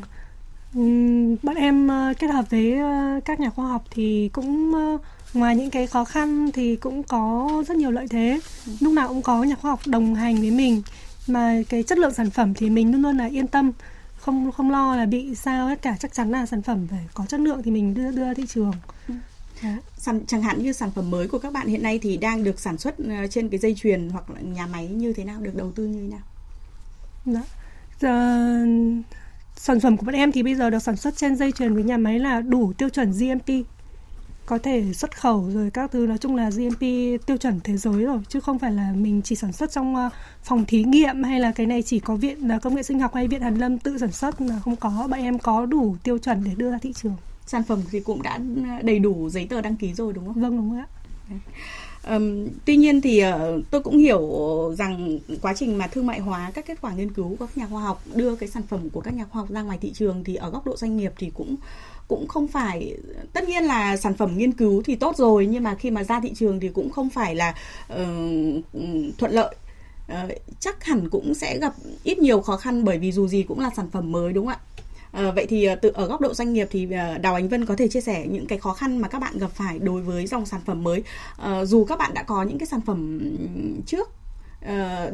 [0.80, 5.02] Uhm, bọn em uh, kết hợp với uh, các nhà khoa học thì cũng uh,
[5.34, 8.40] ngoài những cái khó khăn thì cũng có rất nhiều lợi thế
[8.80, 10.82] lúc nào cũng có nhà khoa học đồng hành với mình
[11.28, 13.72] mà cái chất lượng sản phẩm thì mình luôn luôn là yên tâm
[14.30, 15.96] không không lo là bị sao tất cả.
[16.00, 18.74] Chắc chắn là sản phẩm phải có chất lượng thì mình đưa đưa thị trường.
[19.08, 19.14] Ừ.
[19.98, 22.60] Sản, chẳng hạn như sản phẩm mới của các bạn hiện nay thì đang được
[22.60, 25.56] sản xuất ờ, trên cái dây chuyền hoặc là nhà máy như thế nào được
[25.56, 26.26] đầu tư như thế nào?
[27.26, 27.42] Dạ.
[28.00, 28.12] Giờ,
[29.56, 31.84] sản phẩm của bọn em thì bây giờ được sản xuất trên dây chuyền với
[31.84, 33.66] nhà máy là đủ tiêu chuẩn GMP
[34.50, 36.82] có thể xuất khẩu rồi các thứ nói chung là GMP
[37.26, 40.10] tiêu chuẩn thế giới rồi chứ không phải là mình chỉ sản xuất trong ờ,
[40.44, 43.16] phòng thí nghiệm hay là cái này chỉ có viện ờ, công nghệ sinh học
[43.16, 46.18] hay viện hàn lâm tự sản xuất là không có bọn em có đủ tiêu
[46.18, 48.40] chuẩn để đưa ra thị trường sản phẩm thì cũng đã
[48.84, 50.42] đầy đủ giấy tờ đăng ký rồi đúng không?
[50.42, 50.88] Vâng đúng ạ.
[52.10, 54.22] Um, tuy nhiên thì uh, tôi cũng hiểu
[54.78, 57.68] rằng quá trình mà thương mại hóa các kết quả nghiên cứu của các nhà
[57.68, 60.24] khoa học đưa cái sản phẩm của các nhà khoa học ra ngoài thị trường
[60.24, 61.56] thì ở góc độ doanh nghiệp thì cũng
[62.08, 62.98] cũng không phải
[63.34, 66.20] tất nhiên là sản phẩm nghiên cứu thì tốt rồi nhưng mà khi mà ra
[66.20, 67.56] thị trường thì cũng không phải là
[67.94, 67.98] uh,
[69.18, 69.56] thuận lợi.
[70.12, 73.60] Uh, chắc hẳn cũng sẽ gặp ít nhiều khó khăn bởi vì dù gì cũng
[73.60, 74.69] là sản phẩm mới đúng không ạ?
[75.12, 76.86] À, vậy thì từ ở góc độ doanh nghiệp thì
[77.22, 79.52] Đào Ánh Vân có thể chia sẻ những cái khó khăn mà các bạn gặp
[79.52, 81.04] phải đối với dòng sản phẩm mới.
[81.38, 83.20] À, dù các bạn đã có những cái sản phẩm
[83.86, 84.10] trước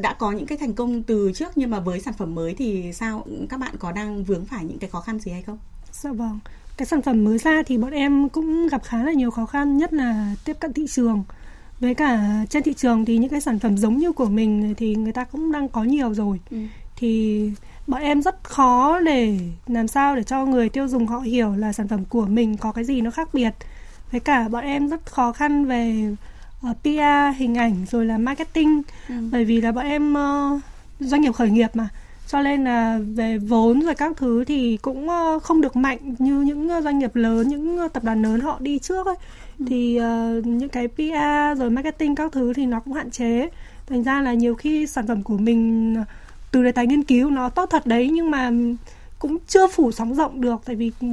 [0.00, 2.92] đã có những cái thành công từ trước nhưng mà với sản phẩm mới thì
[2.92, 5.58] sao các bạn có đang vướng phải những cái khó khăn gì hay không?
[5.92, 6.38] Dạ vâng
[6.76, 9.76] cái sản phẩm mới ra thì bọn em cũng gặp khá là nhiều khó khăn
[9.76, 11.24] nhất là tiếp cận thị trường
[11.80, 14.94] với cả trên thị trường thì những cái sản phẩm giống như của mình thì
[14.94, 16.56] người ta cũng đang có nhiều rồi ừ.
[16.96, 17.50] thì
[17.86, 21.72] bọn em rất khó để làm sao để cho người tiêu dùng họ hiểu là
[21.72, 23.54] sản phẩm của mình có cái gì nó khác biệt.
[24.10, 26.18] Với cả bọn em rất khó khăn về uh,
[26.62, 28.82] ờ, PR hình ảnh rồi là marketing.
[29.08, 29.14] Ừ.
[29.32, 30.60] bởi vì là bọn em uh,
[31.00, 31.88] doanh nghiệp khởi nghiệp mà.
[32.26, 36.40] Cho nên là về vốn rồi các thứ thì cũng ờ, không được mạnh như
[36.40, 39.16] những doanh nghiệp lớn những tập đoàn lớn họ đi trước ấy.
[39.58, 39.64] Ừ.
[39.68, 43.48] thì uh, những cái PR rồi marketing các thứ thì nó cũng hạn chế.
[43.86, 45.96] Thành ra là nhiều khi sản phẩm của mình
[46.56, 48.50] từ đề tài nghiên cứu nó tốt thật đấy nhưng mà
[49.18, 51.06] cũng chưa phủ sóng rộng được tại vì ừ,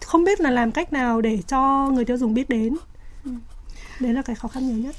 [0.00, 2.76] không biết là làm cách nào để cho người tiêu dùng biết đến
[3.24, 3.30] ừ.
[4.00, 4.96] đấy là cái khó khăn nhiều nhất.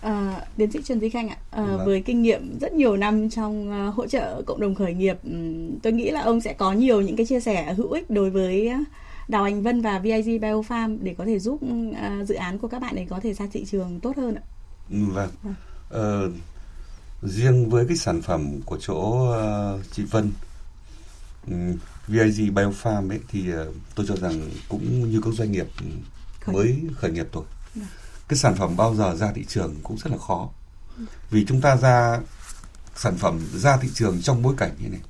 [0.00, 3.86] À, tiến sĩ Trần Duy Khanh ạ, à, với kinh nghiệm rất nhiều năm trong
[3.88, 7.00] uh, hỗ trợ cộng đồng khởi nghiệp, um, tôi nghĩ là ông sẽ có nhiều
[7.00, 8.72] những cái chia sẻ hữu ích đối với
[9.28, 12.82] Đào Anh Vân và VIG Biofarm để có thể giúp uh, dự án của các
[12.82, 14.42] bạn ấy có thể ra thị trường tốt hơn ạ.
[14.90, 15.30] Vâng.
[15.42, 15.54] vâng.
[15.90, 16.30] Ờ,
[17.22, 19.28] riêng với cái sản phẩm của chỗ
[19.76, 20.32] uh, chị Vân,
[21.46, 25.66] um, VIG Biofarm ấy thì uh, tôi cho rằng cũng như các doanh nghiệp
[26.40, 27.44] khởi mới khởi nghiệp thôi.
[27.74, 27.86] Vâng.
[28.28, 30.48] Cái sản phẩm bao giờ ra thị trường cũng rất là khó.
[31.30, 32.20] Vì chúng ta ra
[32.96, 35.00] sản phẩm ra thị trường trong bối cảnh như này.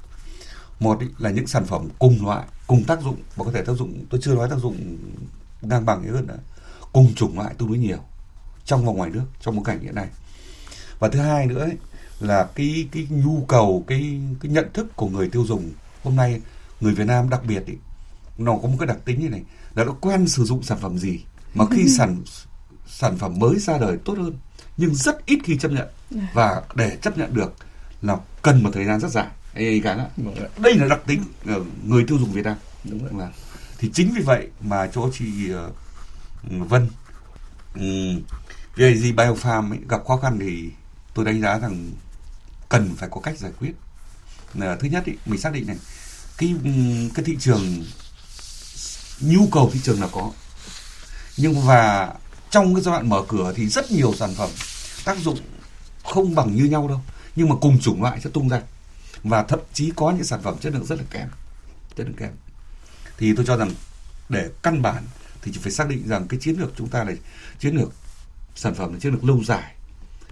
[0.81, 3.73] Một ý, là những sản phẩm cùng loại cùng tác dụng và có thể tác
[3.73, 4.99] dụng tôi chưa nói tác dụng
[5.63, 6.39] ngang bằng hơn nữa
[6.93, 7.99] cùng chủng loại tương đối nhiều
[8.65, 10.09] trong và ngoài nước trong bối cảnh hiện nay.
[10.99, 11.77] Và thứ hai nữa ấy,
[12.23, 15.71] là cái cái nhu cầu cái cái nhận thức của người tiêu dùng.
[16.03, 16.41] Hôm nay
[16.81, 17.75] người Việt Nam đặc biệt ý,
[18.39, 19.43] nó có một cái đặc tính như này
[19.75, 21.21] là nó quen sử dụng sản phẩm gì
[21.55, 22.23] mà khi sản
[22.87, 24.37] sản phẩm mới ra đời tốt hơn
[24.77, 25.89] nhưng rất ít khi chấp nhận.
[26.11, 26.21] Dạ.
[26.35, 27.55] và để chấp nhận được
[28.03, 29.27] là cần một thời gian rất dài.
[29.55, 30.09] Ê, cả
[30.59, 31.23] đây là đặc tính
[31.85, 32.57] người tiêu dùng Việt Nam.
[32.85, 33.11] Đúng rồi.
[33.19, 33.31] Là,
[33.79, 36.89] thì chính vì vậy mà chỗ chị uh, Vân
[37.75, 38.23] um,
[38.77, 40.71] VAG Biofarm ấy, gặp khó khăn thì
[41.15, 41.91] tôi đánh giá rằng
[42.73, 43.73] cần phải có cách giải quyết.
[44.55, 45.77] Là thứ nhất ý, mình xác định này
[46.39, 46.55] cái
[47.15, 47.85] cái thị trường
[49.21, 50.31] nhu cầu thị trường là có.
[51.37, 52.13] Nhưng và
[52.51, 54.51] trong cái giai đoạn mở cửa thì rất nhiều sản phẩm
[55.05, 55.39] tác dụng
[56.05, 57.01] không bằng như nhau đâu
[57.37, 58.61] nhưng mà cùng chủng loại sẽ tung ra.
[59.23, 61.29] Và thậm chí có những sản phẩm chất lượng rất là kém
[61.97, 62.31] chất lượng kém.
[63.19, 63.71] Thì tôi cho rằng
[64.29, 65.05] để căn bản
[65.43, 67.13] thì chỉ phải xác định rằng cái chiến lược chúng ta là
[67.59, 67.93] chiến lược
[68.55, 69.75] sản phẩm là chiến lược lâu dài.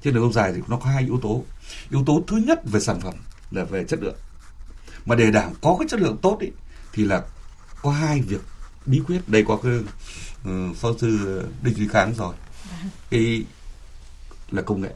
[0.03, 1.45] Chiến lược lâu dài thì nó có hai yếu tố
[1.91, 3.15] yếu tố thứ nhất về sản phẩm
[3.51, 4.17] là về chất lượng.
[5.07, 6.49] Mà để đảm có cái chất lượng tốt ý,
[6.93, 7.23] thì là
[7.83, 8.41] có hai việc
[8.87, 9.29] bí quyết.
[9.29, 12.35] Đây có cái uh, phó sư đinh duy kháng rồi.
[13.11, 13.45] Cái
[14.51, 14.91] là công nghệ.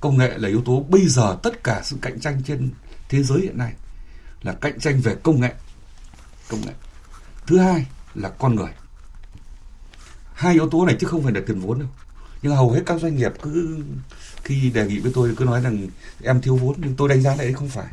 [0.00, 2.70] Công nghệ là yếu tố bây giờ tất cả sự cạnh tranh trên
[3.08, 3.72] thế giới hiện nay
[4.42, 5.54] là cạnh tranh về công nghệ.
[6.48, 6.72] Công nghệ.
[7.46, 8.70] Thứ hai là con người.
[10.34, 11.88] Hai yếu tố này chứ không phải là tiền vốn đâu
[12.44, 13.78] nhưng hầu hết các doanh nghiệp cứ
[14.42, 15.88] khi đề nghị với tôi cứ nói rằng
[16.22, 17.86] em thiếu vốn nhưng tôi đánh giá lại không phải.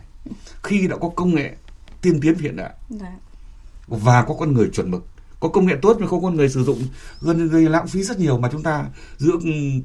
[0.64, 1.56] Khi đã có công nghệ
[2.02, 3.12] tiên tiến hiện đại dạ.
[3.88, 5.08] và có con người chuẩn mực
[5.40, 6.84] có công nghệ tốt mà không con người sử dụng
[7.22, 8.86] gần gây lãng phí rất nhiều mà chúng ta
[9.18, 9.34] giữa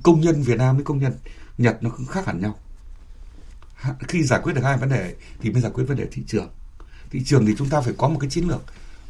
[0.02, 1.12] công nhân Việt Nam với công nhân
[1.58, 2.58] Nhật nó cũng khác hẳn nhau.
[4.08, 6.48] Khi giải quyết được hai vấn đề thì mới giải quyết vấn đề thị trường.
[7.10, 8.62] Thị trường thì chúng ta phải có một cái chiến lược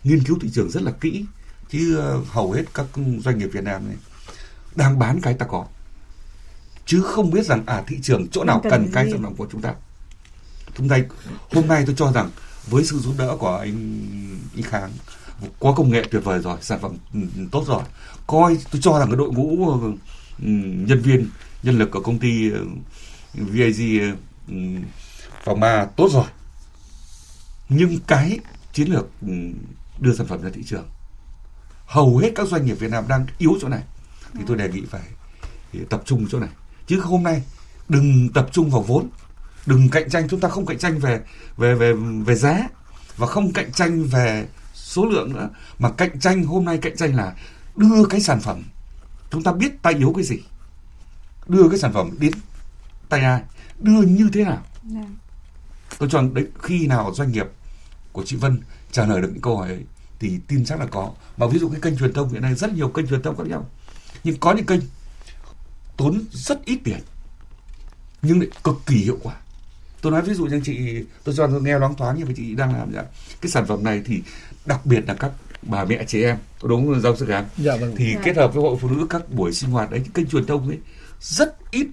[0.05, 1.25] nghiên cứu thị trường rất là kỹ
[1.71, 2.87] chứ ờ, hầu hết các
[3.25, 3.97] doanh nghiệp Việt Nam này
[4.77, 5.67] đang bán cái ta có.
[6.87, 9.47] Chứ không biết rằng à thị trường chỗ nào cần, cần cái sản phẩm của
[9.53, 9.75] chúng ta.
[10.75, 10.99] Chúng ta
[11.53, 12.31] hôm nay tôi cho rằng
[12.67, 14.01] với sự giúp đỡ của anh
[14.55, 14.91] y kháng
[15.61, 17.83] có công nghệ tuyệt vời rồi sản phẩm ừ, tốt rồi.
[18.27, 19.71] Coi tôi cho rằng cái đội ngũ
[20.39, 20.49] ừ,
[20.87, 21.31] nhân viên
[21.63, 22.67] nhân lực của công ty ừ,
[23.35, 24.15] VAG
[25.45, 26.27] Pharma tốt rồi.
[27.69, 28.39] Nhưng cái
[28.73, 29.07] chiến lược
[29.99, 30.87] đưa sản phẩm ra thị trường
[31.87, 33.83] hầu hết các doanh nghiệp Việt Nam đang yếu chỗ này
[34.39, 35.03] thì tôi đề nghị phải
[35.89, 36.51] tập trung chỗ này.
[36.87, 37.43] Chứ hôm nay
[37.89, 39.09] đừng tập trung vào vốn.
[39.67, 41.21] Đừng cạnh tranh chúng ta không cạnh tranh về
[41.57, 41.93] về về
[42.27, 42.69] về giá
[43.17, 45.49] và không cạnh tranh về số lượng nữa.
[45.79, 47.35] Mà cạnh tranh hôm nay cạnh tranh là
[47.77, 48.63] đưa cái sản phẩm.
[49.31, 50.37] Chúng ta biết tay yếu cái gì.
[51.49, 52.33] Đưa cái sản phẩm đến
[53.09, 53.43] tay ai.
[53.79, 54.63] Đưa như thế nào.
[54.95, 55.07] Yeah.
[55.07, 55.11] Dạ.
[55.99, 57.47] tôi cho đấy khi nào doanh nghiệp
[58.13, 58.61] của chị Vân
[58.93, 59.85] trả lời được những câu hỏi ấy
[60.19, 61.13] thì tin chắc là có.
[61.37, 63.47] Mà ví dụ cái kênh truyền thông hiện nay rất nhiều kênh truyền thông khác
[63.47, 63.67] nhau
[64.25, 64.81] nhưng có những kênh
[65.97, 67.01] tốn rất ít tiền
[68.23, 69.35] nhưng lại cực kỳ hiệu quả.
[70.01, 72.55] Tôi nói ví dụ như chị tôi cho tôi nghe loáng thoáng như vậy chị
[72.55, 73.05] đang làm vậy
[73.41, 74.23] cái sản phẩm này thì
[74.65, 77.95] đặc biệt là các bà mẹ trẻ em đúng không giáo sư khán dạ, vâng.
[77.97, 78.21] thì dạ.
[78.25, 80.79] kết hợp với hội phụ nữ các buổi sinh hoạt đấy kênh truyền thông ấy
[81.21, 81.87] rất ít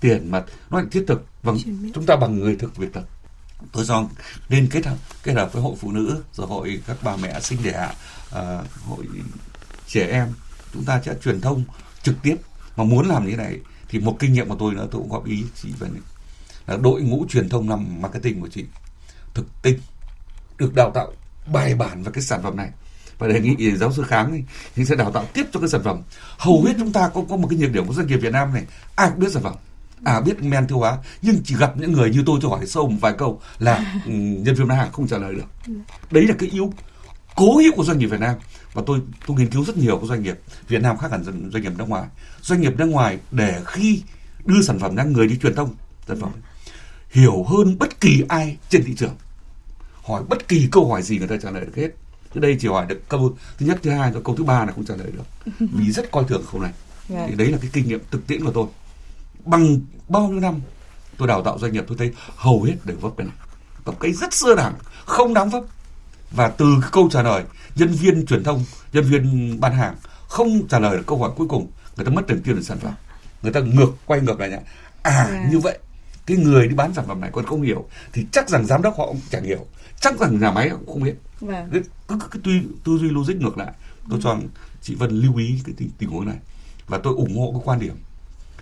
[0.00, 1.26] tiền mà nó thiết thực.
[1.42, 1.58] Vâng
[1.94, 3.04] chúng ta bằng người thực việc thực.
[3.72, 4.08] Tôi cho
[4.48, 7.58] nên kết hợp kết hợp với hội phụ nữ rồi hội các bà mẹ sinh
[7.62, 7.92] đẻ
[8.28, 8.38] uh,
[8.84, 9.04] hội
[9.86, 10.28] trẻ em
[10.74, 11.64] chúng ta sẽ truyền thông
[12.02, 12.36] trực tiếp.
[12.76, 15.10] Mà muốn làm như thế này thì một kinh nghiệm của tôi nữa tôi cũng
[15.10, 16.02] góp ý chị về này
[16.66, 18.64] là đội ngũ truyền thông làm marketing của chị
[19.34, 19.78] thực tinh
[20.58, 21.12] được đào tạo
[21.52, 22.70] bài bản về cái sản phẩm này.
[23.18, 24.42] Và đề nghị giáo sư kháng
[24.74, 26.02] thì sẽ đào tạo tiếp cho cái sản phẩm.
[26.38, 28.54] Hầu hết chúng ta có có một cái nhược điểm của doanh nghiệp Việt Nam
[28.54, 28.64] này
[28.96, 29.54] ai cũng biết sản phẩm
[30.04, 30.98] à biết men tiêu hóa.
[31.22, 34.12] Nhưng chỉ gặp những người như tôi tôi hỏi sâu một vài câu là ừ,
[34.12, 35.74] nhân viên bán hàng không trả lời được.
[36.10, 36.72] Đấy là cái yếu
[37.36, 38.36] cố hữu của doanh nghiệp Việt Nam
[38.72, 40.38] và tôi tôi nghiên cứu rất nhiều các doanh nghiệp.
[40.68, 42.08] Việt Nam khác hẳn doanh nghiệp nước ngoài.
[42.40, 44.02] Doanh nghiệp nước ngoài để khi
[44.44, 45.74] đưa sản phẩm ra người đi truyền thông
[46.06, 46.30] sản phẩm
[47.10, 49.16] hiểu hơn bất kỳ ai trên thị trường.
[50.02, 51.88] Hỏi bất kỳ câu hỏi gì người ta trả lời được hết.
[52.34, 54.72] Thế đây chỉ hỏi được câu thứ nhất thứ hai rồi câu thứ ba là
[54.72, 55.52] không trả lời được.
[55.72, 56.72] Vì rất coi thường câu này.
[57.08, 57.20] Yeah.
[57.20, 57.26] Dạ.
[57.28, 58.66] thì đấy là cái kinh nghiệm thực tiễn của tôi.
[59.44, 60.60] Bằng bao nhiêu năm
[61.16, 63.36] tôi đào tạo doanh nghiệp tôi thấy hầu hết đều vấp cái này.
[63.84, 65.62] Vấp cái rất sơ đẳng không đáng vấp
[66.30, 67.44] và từ cái câu trả lời
[67.76, 69.96] nhân viên truyền thông nhân viên bán hàng
[70.28, 72.92] không trả lời được câu hỏi cuối cùng người ta mất tiền tiền sản phẩm
[73.42, 74.58] người ta ngược quay ngược lại nhá
[75.02, 75.30] à yeah.
[75.30, 75.48] Dạ.
[75.50, 75.78] như vậy
[76.26, 78.98] cái người đi bán sản phẩm này còn không hiểu thì chắc rằng giám đốc
[78.98, 79.66] họ cũng chẳng hiểu
[80.00, 81.68] chắc rằng nhà máy cũng không biết vâng.
[81.72, 82.50] cái, cái, cái, tư,
[82.84, 83.72] tư duy logic ngược lại
[84.10, 84.20] tôi ừ.
[84.22, 84.36] cho
[84.82, 86.36] chị Vân lưu ý cái tình, tình huống này
[86.86, 87.94] và tôi ủng hộ cái quan điểm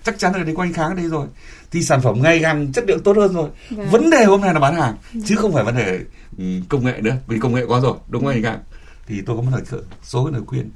[0.05, 1.27] chắc chắn là đến quanh kháng ở đây rồi.
[1.71, 3.51] Thì sản phẩm ngày càng chất lượng tốt hơn rồi.
[3.71, 3.89] Vâng.
[3.91, 5.23] vấn đề hôm nay là bán hàng vâng.
[5.27, 6.01] chứ không phải vấn đề
[6.39, 8.61] um, công nghệ nữa vì công nghệ có rồi đúng không anh kháng
[9.07, 10.71] thì tôi có một lời số lời khuyên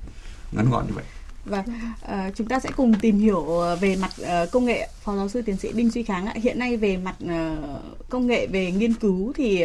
[0.52, 1.04] ngắn gọn như vậy.
[1.44, 3.46] Và vâng, uh, chúng ta sẽ cùng tìm hiểu
[3.80, 6.34] về mặt uh, công nghệ phó giáo sư tiến sĩ đinh duy kháng ạ.
[6.42, 9.64] Hiện nay về mặt uh, công nghệ về nghiên cứu thì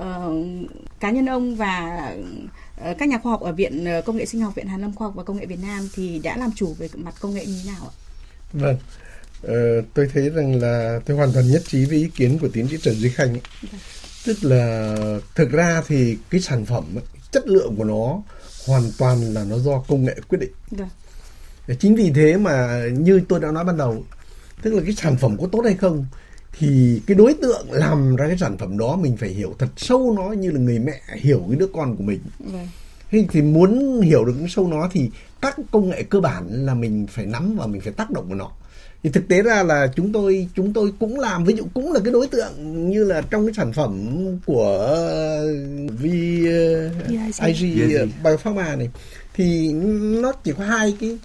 [0.00, 0.04] uh,
[1.00, 2.02] cá nhân ông và
[2.98, 5.14] các nhà khoa học ở viện công nghệ sinh học viện hàn lâm khoa học
[5.16, 7.70] và công nghệ việt nam thì đã làm chủ về mặt công nghệ như thế
[7.70, 8.07] nào ạ
[8.52, 8.76] vâng
[9.46, 12.68] uh, tôi thấy rằng là tôi hoàn toàn nhất trí với ý kiến của tiến
[12.68, 13.40] sĩ trần duy khanh ấy.
[13.62, 13.80] Vâng.
[14.26, 14.96] tức là
[15.34, 18.22] thực ra thì cái sản phẩm ấy, chất lượng của nó
[18.66, 20.88] hoàn toàn là nó do công nghệ quyết định vâng
[21.78, 24.04] chính vì thế mà như tôi đã nói ban đầu
[24.62, 26.06] tức là cái sản phẩm có tốt hay không
[26.58, 30.14] thì cái đối tượng làm ra cái sản phẩm đó mình phải hiểu thật sâu
[30.16, 32.68] nó như là người mẹ hiểu cái đứa con của mình vâng.
[33.10, 37.06] thế thì muốn hiểu được sâu nó thì các công nghệ cơ bản là mình
[37.06, 38.50] phải nắm và mình phải tác động vào nó.
[39.02, 42.00] Thì thực tế ra là chúng tôi chúng tôi cũng làm ví dụ cũng là
[42.04, 44.10] cái đối tượng như là trong cái sản phẩm
[44.46, 44.96] của
[46.00, 46.48] VIG
[48.24, 48.88] Biopharma này.
[49.34, 49.72] Thì
[50.22, 51.18] nó chỉ có hai cái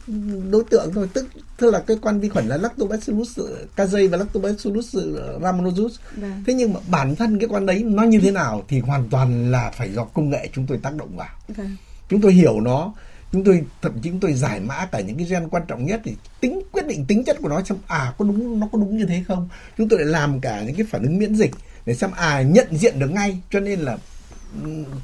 [0.52, 1.10] đối tượng thôi.
[1.14, 1.26] Tức
[1.58, 3.40] tức là cái con vi khuẩn là lactobacillus
[3.76, 4.96] casei và lactobacillus
[5.42, 6.44] rhamnosus vâng.
[6.48, 9.52] thế nhưng mà bản thân cái con đấy nó như thế nào thì hoàn toàn
[9.52, 11.30] là phải do công nghệ chúng tôi tác động vào.
[11.48, 11.76] Vâng.
[12.10, 12.94] chúng tôi hiểu nó
[13.34, 16.02] chúng tôi thậm chí chúng tôi giải mã cả những cái gen quan trọng nhất
[16.04, 18.98] thì tính quyết định tính chất của nó xem à có đúng nó có đúng
[18.98, 19.50] như thế không?
[19.78, 21.52] Chúng tôi lại làm cả những cái phản ứng miễn dịch
[21.86, 23.40] để xem à nhận diện được ngay.
[23.50, 23.98] Cho nên là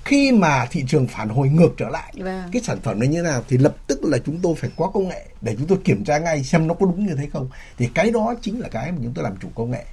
[0.05, 2.49] khi mà thị trường phản hồi ngược trở lại vâng.
[2.51, 5.07] cái sản phẩm này như nào thì lập tức là chúng tôi phải có công
[5.07, 7.49] nghệ để chúng tôi kiểm tra ngay xem nó có đúng như thế không.
[7.77, 9.85] Thì cái đó chính là cái mà chúng tôi làm chủ công nghệ.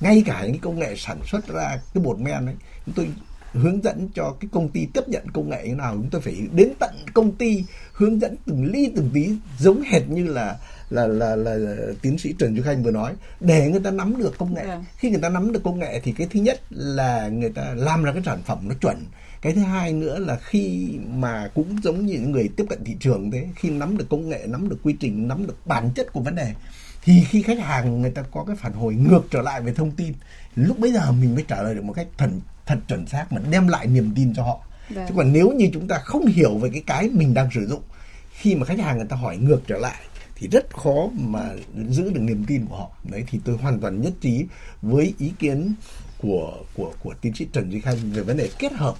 [0.00, 2.54] Ngay cả những công nghệ sản xuất ra cái bột men ấy
[2.86, 3.08] chúng tôi
[3.52, 6.36] hướng dẫn cho cái công ty tiếp nhận công nghệ như nào chúng tôi phải
[6.52, 10.56] đến tận công ty hướng dẫn từng ly từng tí giống hệt như là
[10.90, 14.18] là là là, là tiến sĩ Trần Duy Khanh vừa nói để người ta nắm
[14.18, 14.62] được công nghệ.
[14.62, 14.78] Yeah.
[14.78, 14.84] Vâng.
[14.96, 18.04] Khi người ta nắm được công nghệ thì cái thứ nhất là người ta làm
[18.04, 18.96] ra cái sản phẩm nó chuẩn.
[19.42, 22.96] Cái thứ hai nữa là khi mà cũng giống như những người tiếp cận thị
[23.00, 26.12] trường thế, khi nắm được công nghệ, nắm được quy trình, nắm được bản chất
[26.12, 26.54] của vấn đề
[27.04, 29.90] thì khi khách hàng người ta có cái phản hồi ngược trở lại về thông
[29.90, 30.12] tin
[30.54, 32.40] lúc bấy giờ mình mới trả lời được một cách thần
[32.72, 34.60] thật chuẩn xác mà đem lại niềm tin cho họ.
[34.94, 35.04] Đấy.
[35.08, 37.82] chứ còn nếu như chúng ta không hiểu về cái cái mình đang sử dụng
[38.30, 40.02] khi mà khách hàng người ta hỏi ngược trở lại
[40.36, 41.50] thì rất khó mà
[41.88, 42.90] giữ được niềm tin của họ.
[43.10, 44.44] Đấy thì tôi hoàn toàn nhất trí
[44.82, 45.74] với ý kiến
[46.18, 48.94] của của của tiến sĩ Trần Duy Khanh về vấn đề kết hợp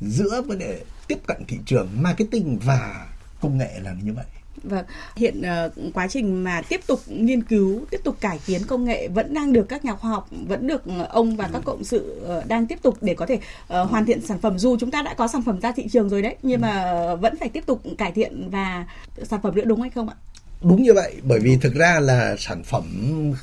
[0.00, 3.06] giữa vấn đề tiếp cận thị trường marketing và
[3.40, 4.24] công nghệ là như vậy
[4.62, 4.84] Vâng,
[5.16, 9.08] hiện uh, quá trình mà tiếp tục nghiên cứu, tiếp tục cải tiến công nghệ
[9.08, 12.22] vẫn đang được các nhà khoa học, vẫn được ờ, ông và các cộng sự
[12.38, 14.58] uh, đang tiếp tục để có thể uh, hoàn thiện sản phẩm.
[14.58, 17.36] Dù chúng ta đã có sản phẩm ra thị trường rồi đấy, nhưng mà vẫn
[17.40, 18.86] phải tiếp tục cải thiện và
[19.22, 20.14] sản phẩm nữa đúng hay không ạ?
[20.62, 22.84] đúng như vậy bởi vì thực ra là sản phẩm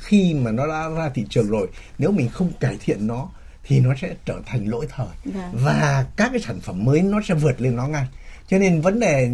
[0.00, 3.28] khi mà nó đã ra thị trường rồi nếu mình không cải thiện nó
[3.64, 5.50] thì nó sẽ trở thành lỗi thời dạ.
[5.52, 8.06] và các cái sản phẩm mới nó sẽ vượt lên nó ngay
[8.48, 9.30] cho nên vấn đề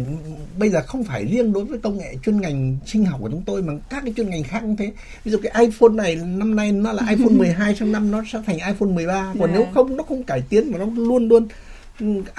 [0.57, 3.43] bây giờ không phải riêng đối với công nghệ chuyên ngành sinh học của chúng
[3.45, 4.91] tôi mà các cái chuyên ngành khác cũng thế.
[5.23, 8.39] Ví dụ cái iPhone này năm nay nó là iPhone 12 sang năm nó sẽ
[8.45, 9.51] thành iPhone 13 còn yeah.
[9.53, 11.47] nếu không nó không cải tiến mà nó luôn luôn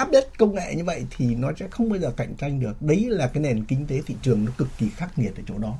[0.03, 2.83] update công nghệ như vậy thì nó sẽ không bao giờ cạnh tranh được.
[2.83, 5.59] Đấy là cái nền kinh tế thị trường nó cực kỳ khắc nghiệt ở chỗ
[5.59, 5.75] đó.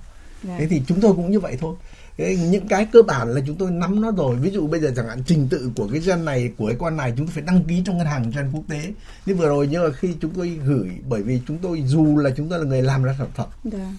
[0.47, 0.61] Yeah.
[0.61, 1.75] thế thì chúng tôi cũng như vậy thôi
[2.17, 4.37] những cái cơ bản là chúng tôi nắm nó rồi.
[4.37, 6.97] Ví dụ bây giờ chẳng hạn trình tự của cái gen này của cái con
[6.97, 8.93] này chúng tôi phải đăng ký trong ngân hàng gen quốc tế.
[9.27, 12.31] Như vừa rồi nhưng mà khi chúng tôi gửi bởi vì chúng tôi dù là
[12.37, 13.75] chúng tôi là người làm ra sản phẩm yeah.
[13.75, 13.93] Dạ.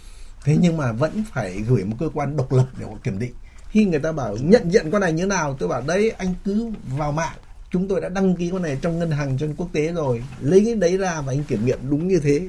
[0.43, 3.34] thế nhưng mà vẫn phải gửi một cơ quan độc lập để họ kiểm định.
[3.69, 5.56] Khi người ta bảo nhận diện con này như nào?
[5.60, 7.38] Tôi bảo đấy anh cứ vào mạng.
[7.71, 10.23] Chúng tôi đã đăng ký con này trong ngân hàng chân quốc tế rồi.
[10.41, 12.41] Lấy cái đấy ra và anh kiểm nghiệm đúng như thế.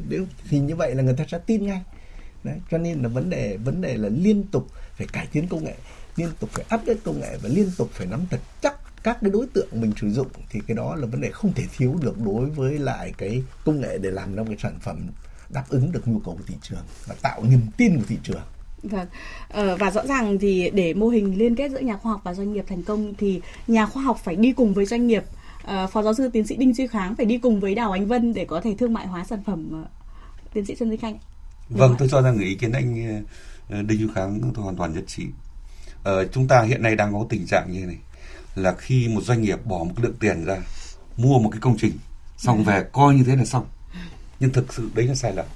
[0.48, 1.82] Thì như vậy là người ta sẽ tin ngay
[2.44, 5.64] đấy, cho nên là vấn đề vấn đề là liên tục phải cải tiến công
[5.64, 5.74] nghệ,
[6.16, 9.30] liên tục phải update công nghệ và liên tục phải nắm thật chắc các cái
[9.30, 12.20] đối tượng mình sử dụng thì cái đó là vấn đề không thể thiếu được
[12.24, 15.06] đối với lại cái công nghệ để làm ra một cái sản phẩm
[15.48, 18.42] đáp ứng được nhu cầu của thị trường và tạo niềm tin của thị trường
[18.82, 19.06] Vâng.
[19.48, 22.34] Ờ, và rõ ràng thì để mô hình liên kết giữa nhà khoa học và
[22.34, 25.24] doanh nghiệp thành công thì nhà khoa học phải đi cùng với doanh nghiệp.
[25.62, 28.06] Ờ, Phó giáo sư tiến sĩ Đinh Duy Kháng phải đi cùng với Đào Ánh
[28.06, 29.68] Vân để có thể thương mại hóa sản phẩm.
[29.72, 29.88] Ờ,
[30.52, 31.18] tiến sĩ Trần Duy Khanh.
[31.68, 33.22] Vâng, tôi cho rằng ý kiến anh
[33.68, 35.26] ờ, Đinh Duy Kháng tôi hoàn toàn nhất trí.
[36.02, 37.98] Ờ, chúng ta hiện nay đang có tình trạng như này
[38.54, 40.56] là khi một doanh nghiệp bỏ một lượng tiền ra
[41.16, 41.98] mua một cái công trình
[42.36, 43.66] xong về coi như thế là xong.
[44.40, 45.46] Nhưng thực sự đấy là sai lầm.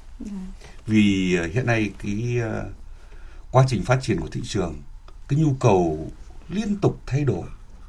[0.86, 2.40] Vì hiện nay cái
[3.50, 4.82] quá trình phát triển của thị trường
[5.28, 6.10] cái nhu cầu
[6.48, 7.48] liên tục thay đổi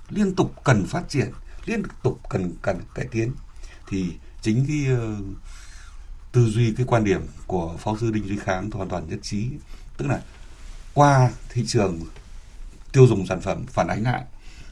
[0.10, 1.32] liên tục cần phát triển
[1.66, 3.32] liên tục cần cần cải tiến
[3.90, 4.06] thì
[4.42, 5.26] chính cái uh,
[6.32, 9.50] tư duy cái quan điểm của phó sư đinh duy kháng hoàn toàn nhất trí
[9.98, 10.22] tức là
[10.94, 12.00] qua thị trường
[12.92, 14.24] tiêu dùng sản phẩm phản ánh lại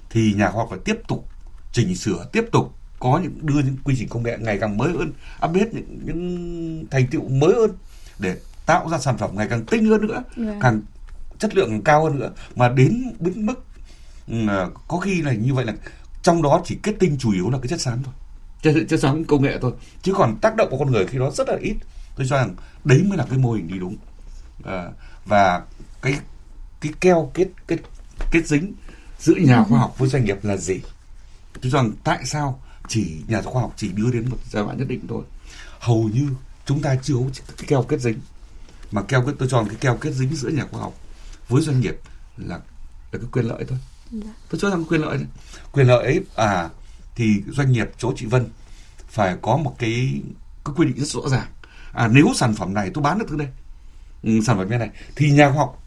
[0.09, 1.29] thì nhà khoa học phải tiếp tục
[1.71, 4.91] chỉnh sửa tiếp tục có những đưa những quy trình công nghệ ngày càng mới
[4.91, 5.13] hơn
[5.45, 7.71] update những những thành tựu mới hơn
[8.19, 10.27] để tạo ra sản phẩm ngày càng tinh hơn nữa yeah.
[10.37, 10.59] Dạ.
[10.61, 10.81] càng
[11.39, 13.65] chất lượng cao hơn nữa mà đến đến mức
[14.31, 15.73] uh, có khi là như vậy là
[16.23, 18.13] trong đó chỉ kết tinh chủ yếu là cái chất xám thôi
[18.61, 19.71] chất, chất xám công nghệ thôi.
[20.01, 21.75] Chứ còn tác động của con người khi đó rất là ít.
[22.15, 23.95] Tôi cho rằng đấy mới là cái mô hình đi đúng.
[24.65, 24.89] À,
[25.25, 25.61] và
[26.01, 26.19] cái
[26.81, 27.77] cái keo kết kết
[28.31, 28.73] kết dính
[29.19, 30.79] giữa nhà khoa học với doanh nghiệp là gì?
[31.61, 34.77] Tôi cho rằng tại sao chỉ nhà khoa học chỉ đưa đến một giai đoạn
[34.77, 35.23] nhất định thôi.
[35.79, 36.29] Hầu như
[36.65, 38.19] chúng ta chưa có cái keo kết dính.
[38.91, 40.93] Mà keo kết tôi cho rằng cái keo kết dính giữa nhà khoa học
[41.47, 41.97] với doanh nghiệp
[42.37, 42.59] là
[43.11, 43.77] là cái quyền lợi thôi.
[44.11, 44.29] Dạ.
[44.49, 45.27] tôi cho rằng quyền lợi đấy.
[45.71, 46.69] quyền lợi ấy à
[47.17, 48.45] thì doanh nghiệp chỗ chị Vân
[49.07, 50.21] phải có một cái
[50.65, 51.47] cái quy định rất rõ ràng.
[51.93, 53.47] À nếu sản phẩm này tôi bán được thứ đây
[54.23, 55.83] ừ, sản phẩm như này thì nhà khoa học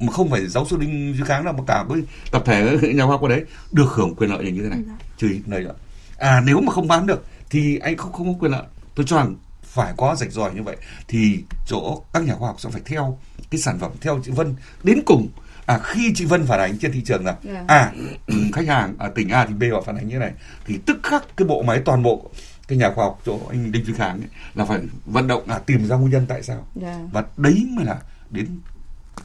[0.00, 3.04] mà không phải giáo sư đinh duy kháng đâu mà cả với tập thể nhà
[3.04, 4.78] khoa học ở đấy được hưởng quyền lợi như thế này.
[5.18, 5.74] Trừ này nữa
[6.18, 8.64] à nếu mà không bán được thì anh không không có quyền lợi.
[8.94, 10.76] Tôi cho rằng phải có rạch ròi như vậy
[11.08, 13.18] thì chỗ các nhà khoa học sẽ phải theo
[13.50, 14.54] cái sản phẩm theo chị Vân
[14.84, 15.28] đến cùng
[15.66, 17.56] à khi chị Vân phản ánh trên thị trường là yeah.
[17.56, 17.64] Dạ.
[17.74, 17.92] à
[18.52, 20.32] khách hàng ở tỉnh A thì B họ phản ánh như này
[20.66, 22.30] thì tức khắc cái bộ máy toàn bộ
[22.68, 25.58] cái nhà khoa học chỗ anh Đinh Duy Khang ấy, là phải vận động là
[25.58, 26.98] tìm ra nguyên nhân tại sao Dạ.
[27.12, 27.96] và đấy mới là
[28.30, 28.46] đến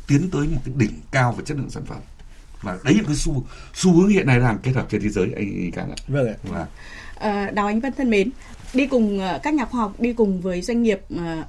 [0.07, 1.97] tiến tới một cái đỉnh cao về chất lượng sản phẩm
[2.61, 5.25] và đấy là cái xu xu hướng hiện nay đang kết hợp trên thế giới
[5.35, 6.33] anh, anh Khang ạ Vâng ạ.
[6.43, 6.65] và
[7.19, 8.29] Ờ, Đào Ánh Vân thân mến,
[8.73, 11.43] đi cùng ờ, các nhà khoa học, đi cùng với doanh nghiệp ờ,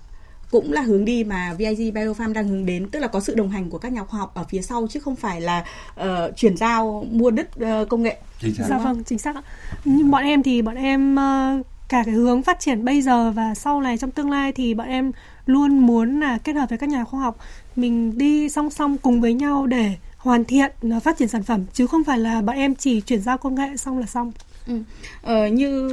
[0.50, 3.50] cũng là hướng đi mà VIG Biofarm đang hướng đến, tức là có sự đồng
[3.50, 6.56] hành của các nhà khoa học ở phía sau chứ không phải là ờ, chuyển
[6.56, 8.16] giao mua đứt ờ, công nghệ.
[8.40, 9.42] chính xác Dạ vâng, chính xác ạ.
[9.84, 13.54] Nhưng bọn em thì bọn em ờ, cả cái hướng phát triển bây giờ và
[13.54, 15.12] sau này trong tương lai thì bọn em
[15.46, 17.38] luôn muốn là kết hợp với các nhà khoa học
[17.76, 20.70] mình đi song song cùng với nhau để hoàn thiện
[21.02, 23.76] phát triển sản phẩm chứ không phải là bọn em chỉ chuyển giao công nghệ
[23.76, 24.32] xong là xong.
[24.66, 24.74] Ừ.
[25.22, 25.90] Ờ, như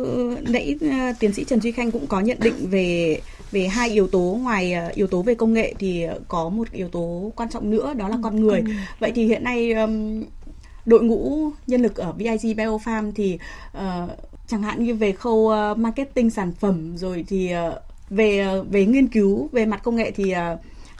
[0.47, 0.76] nãy
[1.20, 3.20] tiến sĩ Trần Duy Khanh cũng có nhận định về
[3.52, 6.72] về hai yếu tố ngoài ờ, yếu tố về công nghệ thì ờ, có một
[6.72, 8.64] yếu tố quan trọng nữa đó là con người.
[9.00, 9.74] Vậy thì hiện nay
[10.86, 13.38] đội ngũ nhân lực ở VIG Biofarm thì
[13.72, 14.08] ờ,
[14.48, 17.52] chẳng hạn như về khâu marketing sản phẩm rồi thì
[18.10, 20.34] về về nghiên cứu về mặt công nghệ thì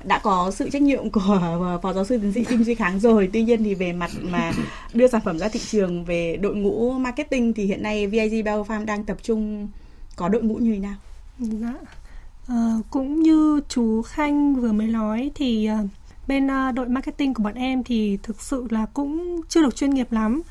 [0.04, 3.30] đã có sự trách nhiệm của phó giáo sư tiến sĩ Đinh Duy Kháng rồi.
[3.34, 4.52] Tuy nhiên thì về mặt mà
[4.94, 8.86] đưa sản phẩm ra thị trường về đội ngũ marketing thì hiện nay VIG Biofarm
[8.86, 9.68] đang tập trung
[10.16, 10.96] có đội ngũ như thế nào?
[11.40, 11.74] Dạ.
[12.48, 15.78] Ờ, cũng như chú Khanh vừa mới nói thì ờ,
[16.28, 19.90] bên ờ, đội marketing của bọn em thì thực sự là cũng chưa được chuyên
[19.90, 20.42] nghiệp lắm.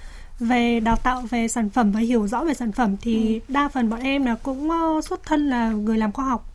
[0.41, 3.91] Về đào tạo về sản phẩm và hiểu rõ về sản phẩm thì đa phần
[3.91, 4.71] bọn em là cũng
[5.05, 6.51] xuất thân là người làm khoa học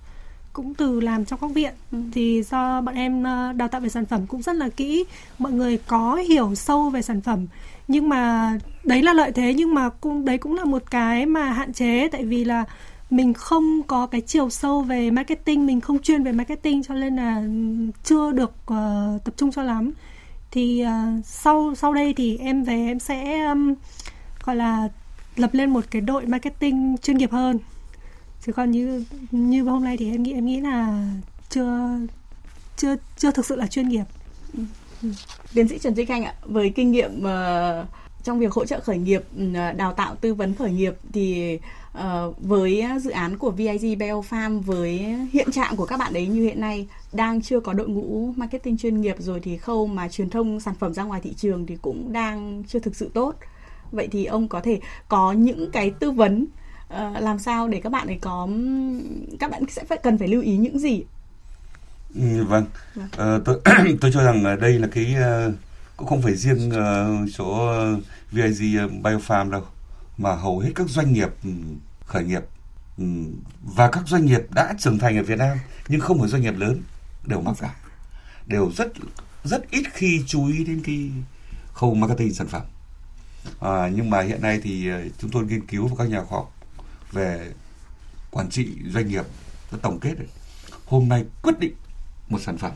[0.53, 1.73] cũng từ làm trong các viện.
[2.11, 3.23] Thì do bọn em
[3.57, 5.05] đào tạo về sản phẩm cũng rất là kỹ
[5.37, 7.47] mọi người có hiểu sâu về sản phẩm.
[7.87, 11.51] Nhưng mà đấy là lợi thế nhưng mà cũng đấy cũng là một cái mà
[11.51, 12.65] hạn chế tại vì là
[13.09, 17.15] mình không có cái chiều sâu về marketing mình không chuyên về marketing cho nên
[17.15, 17.43] là
[18.03, 19.91] chưa được uh, tập trung cho lắm.
[20.51, 23.73] Thì uh, sau sau đây thì em về em sẽ um,
[24.43, 24.89] gọi là
[25.35, 27.59] lập lên một cái đội marketing chuyên nghiệp hơn.
[28.45, 31.07] Chứ còn như như hôm nay thì em nghĩ em nghĩ là
[31.49, 31.99] chưa
[32.77, 34.03] chưa chưa thực sự là chuyên nghiệp.
[35.53, 37.87] Tiến sĩ Trần Duy Khanh ạ, với kinh nghiệm uh,
[38.23, 39.23] trong việc hỗ trợ khởi nghiệp,
[39.77, 41.59] đào tạo tư vấn khởi nghiệp thì
[41.93, 44.97] ờ, với dự án của VIG Biofarm với
[45.31, 48.77] hiện trạng của các bạn đấy như hiện nay đang chưa có đội ngũ marketing
[48.77, 51.77] chuyên nghiệp rồi thì khâu mà truyền thông sản phẩm ra ngoài thị trường thì
[51.81, 53.33] cũng đang chưa thực sự tốt.
[53.91, 56.45] Vậy thì ông có thể có những cái tư vấn
[56.87, 58.47] ờ, làm sao để các bạn ấy có
[59.39, 61.03] các bạn sẽ phải cần phải lưu ý những gì?
[62.15, 62.65] Ừ, vâng
[62.95, 63.07] Vâng.
[63.17, 63.59] Ờ, tôi
[64.01, 65.51] tôi cho rằng đây là cái ờ,
[65.97, 67.73] cũng không phải riêng ờ, chỗ
[68.31, 69.61] VIG Biofarm đâu
[70.19, 71.49] mà hầu hết các doanh nghiệp ừ,
[72.05, 72.43] khởi nghiệp
[72.97, 73.03] ừ,
[73.61, 75.57] và các doanh nghiệp đã trưởng thành ở Việt Nam
[75.87, 76.81] nhưng không phải doanh nghiệp lớn
[77.23, 77.75] đều mắc phải
[78.47, 78.87] đều rất
[79.43, 81.11] rất ít khi chú ý đến cái
[81.73, 82.61] khâu marketing sản phẩm.
[83.59, 86.39] À, nhưng mà hiện nay thì ờ, chúng tôi nghiên cứu với các nhà khoa
[86.39, 86.53] học
[87.11, 87.53] về
[88.31, 89.25] quản trị doanh nghiệp
[89.71, 90.27] nó tổng kết đấy
[90.85, 91.73] hôm nay quyết định
[92.29, 92.71] một sản phẩm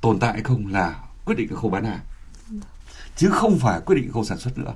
[0.00, 2.00] tồn tại hay không là quyết định cái khâu bán hàng.
[3.16, 4.74] Chứ không phải quyết định khâu sản xuất nữa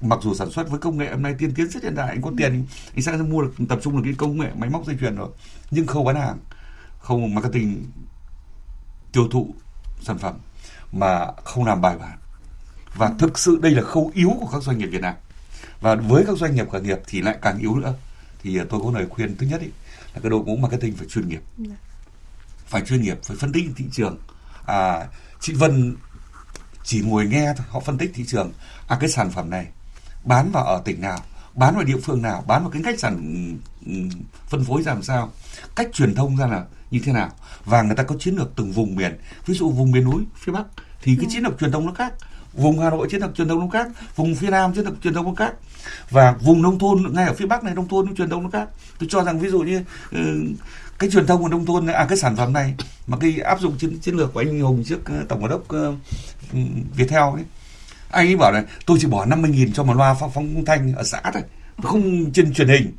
[0.00, 2.22] mặc dù sản xuất với công nghệ hôm nay tiên tiến rất hiện đại anh
[2.22, 4.96] có tiền anh sẽ mua được tập trung được cái công nghệ máy móc dây
[5.00, 5.28] chuyền rồi.
[5.70, 6.38] Nhưng khâu bán hàng
[7.00, 7.86] khâu marketing
[9.12, 9.54] tiêu thụ
[10.02, 10.34] sản phẩm
[10.92, 12.18] mà không làm bài bản.
[12.94, 15.14] Và thực sự đây là khâu yếu của các doanh nghiệp Việt Nam.
[15.80, 17.94] Và với các doanh nghiệp khởi nghiệp thì lại càng yếu nữa.
[18.42, 19.68] Thì tôi có lời khuyên thứ nhất ý,
[20.14, 21.42] là cái đội ngũ marketing phải chuyên nghiệp.
[22.66, 24.18] Phải chuyên nghiệp phải phân tích thị trường.
[24.66, 25.06] À,
[25.40, 25.96] chị Vân
[26.84, 28.52] chỉ ngồi nghe thôi họ phân tích thị trường.
[28.86, 29.66] À cái sản phẩm này
[30.24, 31.18] bán vào ở tỉnh nào
[31.54, 33.16] bán vào địa phương nào bán vào cái cách sản
[33.86, 34.08] ừm,
[34.48, 35.32] phân phối ra làm sao?
[35.76, 37.30] Cách truyền thông ra là như thế nào?
[37.64, 39.18] Và người ta có chiến lược từng vùng miền.
[39.46, 40.64] Ví dụ vùng miền núi phía bắc
[41.02, 42.14] thì cái chiến lược truyền thông nó khác.
[42.52, 45.14] Vùng hà nội chiến lược truyền thông nó khác vùng phía nam chiến lược truyền
[45.14, 45.54] thông nó khác.
[46.10, 48.68] Và vùng nông thôn ngay ở phía bắc này nông thôn truyền thông nó khác.
[48.98, 50.18] Tôi cho rằng ví dụ như ừ,
[50.98, 52.74] cái truyền thông của nông thôn à cái sản phẩm này
[53.06, 55.68] mà cái áp dụng chiến chiến lược của anh Hùng trước ờ, tổng giám đốc
[55.68, 55.94] ờ,
[56.52, 56.58] ừ,
[56.96, 57.44] Viettel ấy
[58.10, 60.94] anh ấy bảo là tôi chỉ bỏ 50 nghìn cho một loa phóng, phóng thanh
[60.94, 61.42] ở xã thôi
[61.82, 62.92] không trên truyền hình.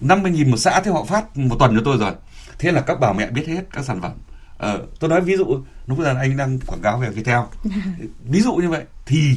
[0.00, 2.12] 50 nghìn một xã thế họ phát một tuần cho tôi rồi.
[2.58, 4.12] Thế là các bà mẹ biết hết các sản phẩm.
[4.58, 7.40] Ờ, tôi nói ví dụ lúc giờ anh đang quảng cáo về Viettel.
[8.24, 9.36] Ví dụ như vậy thì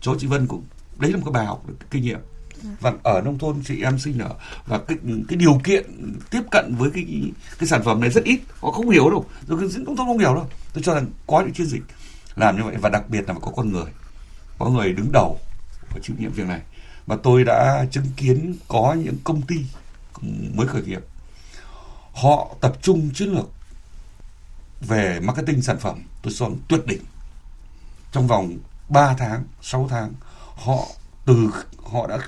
[0.00, 0.64] chỗ chị Vân cũng
[0.98, 2.20] đấy là một cái bài học được kinh nghiệm.
[2.80, 4.30] Và ở nông thôn chị em sinh nở
[4.66, 5.84] và cái cái điều kiện
[6.30, 7.04] tiếp cận với cái
[7.58, 9.24] cái sản phẩm này rất ít họ không hiểu đâu.
[9.46, 10.48] Rồi cái nông thôn không hiểu đâu.
[10.72, 11.82] Tôi cho rằng có những chiến dịch
[12.36, 13.86] làm như vậy và đặc biệt là phải có con người
[14.58, 15.38] có người đứng đầu
[15.90, 16.60] và chịu nhiệm việc này.
[17.06, 19.56] Và tôi đã chứng kiến có những công ty
[20.54, 21.04] mới khởi nghiệp.
[22.12, 23.50] Họ tập trung chiến lược
[24.80, 27.02] về marketing sản phẩm, tôi cho tuyệt đỉnh.
[28.12, 30.12] Trong vòng 3 tháng 6 tháng,
[30.54, 30.86] họ
[31.26, 31.50] từ,
[31.84, 32.18] họ đã,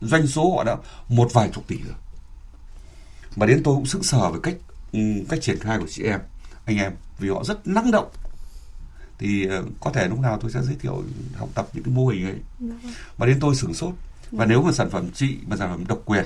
[0.00, 0.76] doanh số họ đã
[1.08, 1.94] một vài chục tỷ rồi.
[3.36, 4.54] Mà đến tôi cũng sững sờ về cách
[4.92, 6.20] ừ, cách triển khai của chị em,
[6.64, 8.08] anh em, vì họ rất năng động
[9.18, 11.04] thì uh, có thể lúc nào tôi sẽ giới thiệu
[11.36, 12.36] học tập những cái mô hình ấy.
[13.18, 13.94] Mà đến tôi sửng sốt.
[14.30, 16.24] Và nếu mà sản phẩm chị mà sản phẩm độc quyền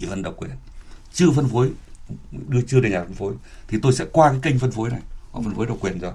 [0.00, 0.50] chỉ phần độc quyền.
[1.12, 1.70] Chưa phân phối
[2.48, 3.34] đưa chưa đến nhà phân phối
[3.68, 5.00] thì tôi sẽ qua cái kênh phân phối này.
[5.32, 6.12] Họ phân phối độc quyền rồi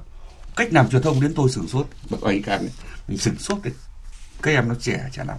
[0.56, 1.88] cách làm truyền thông đến tôi sửng sốt.
[2.10, 2.68] Bậc ấy càng
[3.08, 3.74] mình sửng sốt đấy.
[4.42, 5.38] Các em nó trẻ trẻ lắm.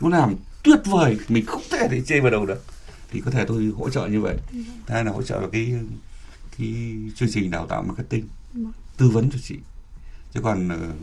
[0.00, 2.64] Nó làm tuyệt vời mình không thể để chê vào đầu được.
[3.10, 4.36] Thì có thể tôi hỗ trợ như vậy.
[4.88, 5.74] Hai là hỗ trợ vào cái
[6.58, 6.74] cái
[7.16, 8.28] chương trình đào tạo marketing
[8.96, 9.58] tư vấn cho chị.
[10.34, 10.96] Chứ còn uh,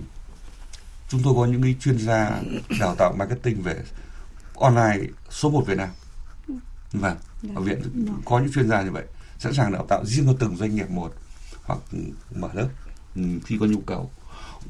[1.10, 2.42] chúng tôi có những cái chuyên gia
[2.80, 3.84] đào tạo marketing về
[4.56, 5.90] online số 1 Việt Nam.
[6.94, 7.18] Vâng
[7.56, 7.82] ở viện
[8.26, 9.06] có những chuyên gia như vậy
[9.40, 11.14] sẵn sàng đào tạo riêng cho từng doanh nghiệp một
[11.64, 11.80] hoặc
[12.36, 12.70] mở lớp
[13.16, 14.12] ừ, khi có nhu cầu.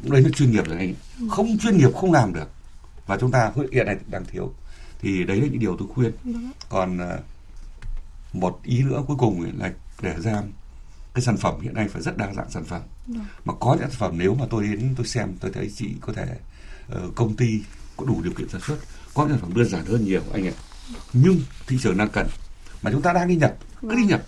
[0.03, 0.93] Đấy là chuyên nghiệp rồi anh
[1.29, 2.49] không chuyên nghiệp không làm được.
[3.05, 4.53] Và chúng ta hiện nay đang thiếu.
[4.99, 6.11] Thì đấy là những điều tôi khuyên.
[6.69, 7.19] Còn uh,
[8.35, 9.71] một ý nữa cuối cùng là
[10.01, 10.41] để ra
[11.13, 12.81] cái sản phẩm hiện nay phải rất đa dạng sản phẩm.
[13.45, 16.13] Mà có những sản phẩm nếu mà tôi đến tôi xem tôi thấy chị có
[16.13, 16.37] thể
[16.95, 17.61] uh, công ty
[17.97, 18.77] có đủ điều kiện sản xuất
[19.13, 20.53] có những sản phẩm đơn giản hơn nhiều anh ạ.
[21.13, 22.27] Nhưng thị trường đang cần.
[22.81, 24.21] Mà chúng ta đang đi nhập cứ đi nhập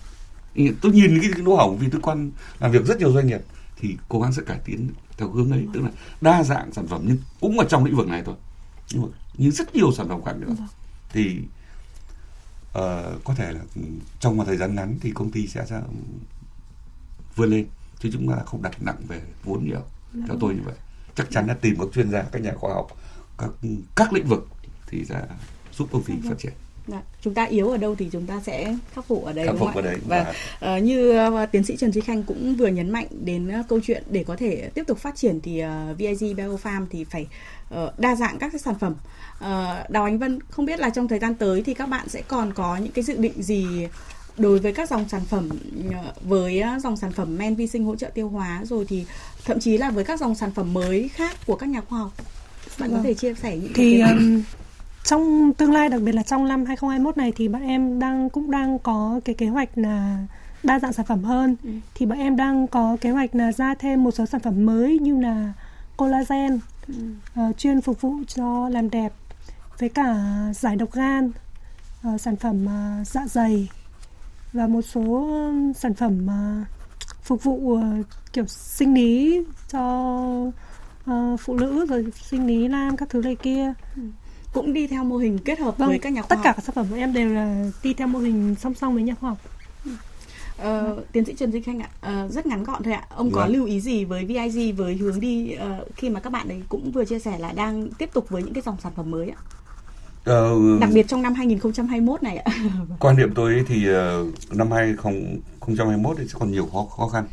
[0.80, 2.30] tôi nhìn cái lỗ hổng vì tôi quan
[2.60, 3.40] làm việc rất nhiều doanh nghiệp
[3.80, 7.02] thì cố gắng sẽ cải tiến theo hướng ấy tức là đa dạng sản phẩm
[7.06, 8.34] nhưng cũng ở trong lĩnh vực này thôi.
[8.92, 10.54] Nhưng mà như rất nhiều sản phẩm khác nữa.
[11.12, 11.38] Thì
[12.68, 13.60] uh, có thể là
[14.20, 15.80] trong một thời gian ngắn thì công ty sẽ, sẽ
[17.36, 17.66] vươn lên
[17.98, 19.82] chứ chúng ta không đặt nặng về vốn nhiều.
[20.26, 20.74] Theo tôi như vậy.
[21.14, 22.86] Chắc chắn là tìm các chuyên gia các nhà khoa học
[23.38, 23.50] các
[23.96, 24.48] các lĩnh vực
[24.86, 25.22] thì sẽ
[25.72, 26.52] giúp công ty phát triển.
[26.88, 27.02] Dạ.
[27.20, 29.74] chúng ta yếu ở đâu thì chúng ta sẽ khắc phục ở đấy khắc phục
[29.74, 30.34] ở đấy và
[30.76, 33.80] uh, như uh, tiến sĩ Trần Duy Khanh cũng vừa nhấn mạnh đến uh, câu
[33.82, 37.26] chuyện để có thể tiếp tục phát triển thì uh, VIG Biofarm thì phải
[37.74, 38.94] uh, đa dạng các cái sản phẩm.
[39.38, 42.22] Uh, Đào Ánh Vân không biết là trong thời gian tới thì các bạn sẽ
[42.28, 43.88] còn có những cái dự định gì
[44.38, 45.48] đối với các dòng sản phẩm
[46.22, 49.04] với dòng sản phẩm men vi sinh hỗ trợ tiêu hóa rồi thì
[49.44, 52.12] thậm chí là với các dòng sản phẩm mới khác của các nhà khoa học
[52.78, 52.98] bạn vâng.
[52.98, 54.42] có thể chia sẻ những thì um,
[55.04, 58.50] trong tương lai đặc biệt là trong năm 2021 này thì bọn em đang cũng
[58.50, 60.18] đang có cái kế hoạch là
[60.62, 61.70] đa dạng sản phẩm hơn ừ.
[61.94, 64.98] thì bọn em đang có kế hoạch là ra thêm một số sản phẩm mới
[64.98, 65.52] như là
[65.96, 66.58] collagen
[66.88, 66.94] ừ.
[67.40, 69.12] uh, chuyên phục vụ cho làm đẹp
[69.78, 70.16] với cả
[70.54, 71.32] giải độc gan
[72.08, 73.68] uh, sản phẩm uh, dạ dày
[74.56, 75.28] và một số
[75.76, 76.26] sản phẩm
[77.22, 77.82] phục vụ uh,
[78.32, 79.42] kiểu sinh lý
[79.72, 79.80] cho
[81.10, 84.02] uh, phụ nữ rồi sinh lý nam các thứ này kia ừ
[84.52, 86.44] cũng đi theo mô hình kết hợp vâng, với các nhà khoa tất học.
[86.44, 89.02] cả các sản phẩm của em đều là đi theo mô hình song song với
[89.02, 89.38] nhà khoa học
[90.58, 93.06] Ờ, tiến sĩ Trần Duy Khanh ạ, ờ, rất ngắn gọn thôi ạ.
[93.10, 93.34] Ông vâng.
[93.34, 96.62] có lưu ý gì với VIG với hướng đi uh, khi mà các bạn ấy
[96.68, 99.30] cũng vừa chia sẻ là đang tiếp tục với những cái dòng sản phẩm mới
[99.30, 99.36] ạ?
[100.26, 100.50] Ờ,
[100.80, 102.52] Đặc biệt trong năm 2021 này ạ.
[103.00, 107.26] Quan điểm tôi thì uh, năm 2021 thì sẽ còn nhiều khó khó khăn.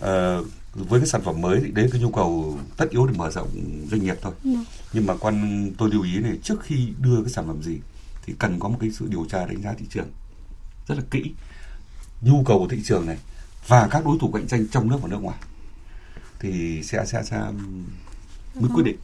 [0.00, 3.30] Uh, với cái sản phẩm mới thì đấy cái nhu cầu tất yếu để mở
[3.30, 3.48] rộng
[3.90, 4.50] doanh nghiệp thôi ừ.
[4.92, 7.78] nhưng mà quan tôi lưu ý này trước khi đưa cái sản phẩm gì
[8.26, 10.08] thì cần có một cái sự điều tra đánh giá thị trường
[10.88, 11.32] rất là kỹ
[12.20, 13.16] nhu cầu của thị trường này
[13.66, 15.38] và các đối thủ cạnh tranh trong nước và nước ngoài
[16.40, 17.42] thì sẽ sẽ sẽ
[18.54, 18.96] mới quyết định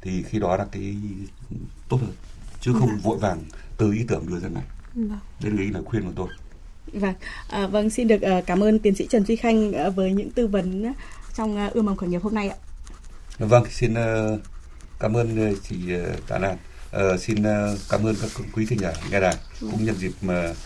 [0.00, 0.96] thì khi đó là cái
[1.88, 2.12] tốt hơn
[2.62, 3.42] chứ không vội vàng
[3.76, 5.18] từ ý tưởng đưa ra này vâng.
[5.42, 6.28] đây là ý lời khuyên của tôi
[6.92, 7.14] Vâng,
[7.48, 10.30] à, vâng xin được uh, cảm ơn tiến sĩ Trần Duy Khanh uh, với những
[10.30, 10.96] tư vấn uh,
[11.34, 12.56] trong uh, ươm mầm khởi nghiệp hôm nay ạ.
[13.38, 14.40] Vâng, xin uh,
[15.00, 16.56] cảm ơn uh, chị uh, Tạ Lan.
[16.96, 19.70] Uh, xin uh, cảm ơn các quý thính giả nghe đài vâng.
[19.70, 20.56] cũng nhân dịp uh,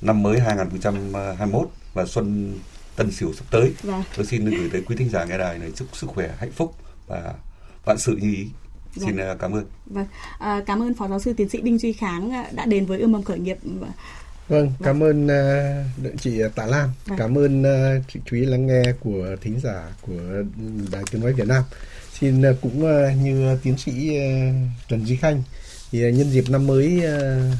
[0.00, 2.58] năm mới 2021 và xuân
[2.96, 3.74] Tân Sửu sắp tới.
[3.82, 4.02] Vâng.
[4.16, 6.74] Tôi xin gửi tới quý thính giả nghe đài này chúc sức khỏe, hạnh phúc
[7.06, 7.34] và
[7.84, 8.46] vạn sự như ý.
[9.00, 9.38] Xin vâng.
[9.38, 9.64] cảm ơn.
[9.86, 10.06] Vâng,
[10.38, 13.12] à, cảm ơn Phó Giáo sư Tiến sĩ Đinh Duy Kháng đã đến với ươm
[13.12, 13.58] mầm khởi nghiệp
[14.48, 17.18] Vâng, cảm ơn uh, chị Tạ Lan, vâng.
[17.18, 20.42] cảm ơn uh, chị chú ý lắng nghe của thính giả của
[20.92, 21.62] Đài Tiếng nói Việt Nam.
[22.20, 25.42] Xin uh, cũng uh, như tiến sĩ uh, Trần Duy Khanh
[25.90, 27.58] thì uh, nhân dịp năm mới uh,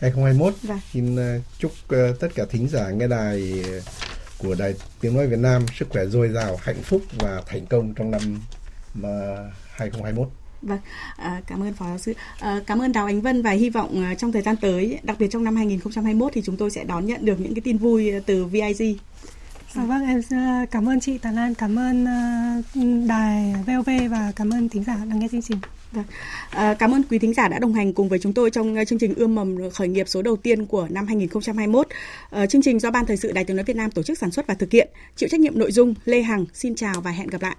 [0.00, 0.80] 2021 vâng.
[0.92, 3.64] xin uh, chúc uh, tất cả thính giả nghe đài
[4.38, 7.94] của Đài Tiếng nói Việt Nam sức khỏe dồi dào, hạnh phúc và thành công
[7.94, 8.40] trong năm
[8.98, 9.06] uh,
[9.72, 10.28] 2021.
[10.62, 10.78] Vâng,
[11.16, 12.12] à, cảm ơn Phó Giáo sư.
[12.38, 15.16] À, cảm ơn Đào Ánh Vân và hy vọng à, trong thời gian tới, đặc
[15.18, 18.12] biệt trong năm 2021 thì chúng tôi sẽ đón nhận được những cái tin vui
[18.26, 18.96] từ VIG.
[19.74, 20.22] À, vâng, em
[20.70, 22.06] cảm ơn chị Tà Lan, cảm ơn
[23.06, 25.58] đài VOV và cảm ơn thính giả đang nghe chương trình.
[25.92, 26.04] Vâng.
[26.50, 28.98] À, cảm ơn quý thính giả đã đồng hành cùng với chúng tôi trong chương
[28.98, 31.88] trình ươm mầm khởi nghiệp số đầu tiên của năm 2021.
[32.30, 34.30] À, chương trình do Ban Thời sự Đài Tiếng nói Việt Nam tổ chức sản
[34.30, 36.46] xuất và thực hiện, chịu trách nhiệm nội dung Lê Hằng.
[36.54, 37.56] Xin chào và hẹn gặp lại.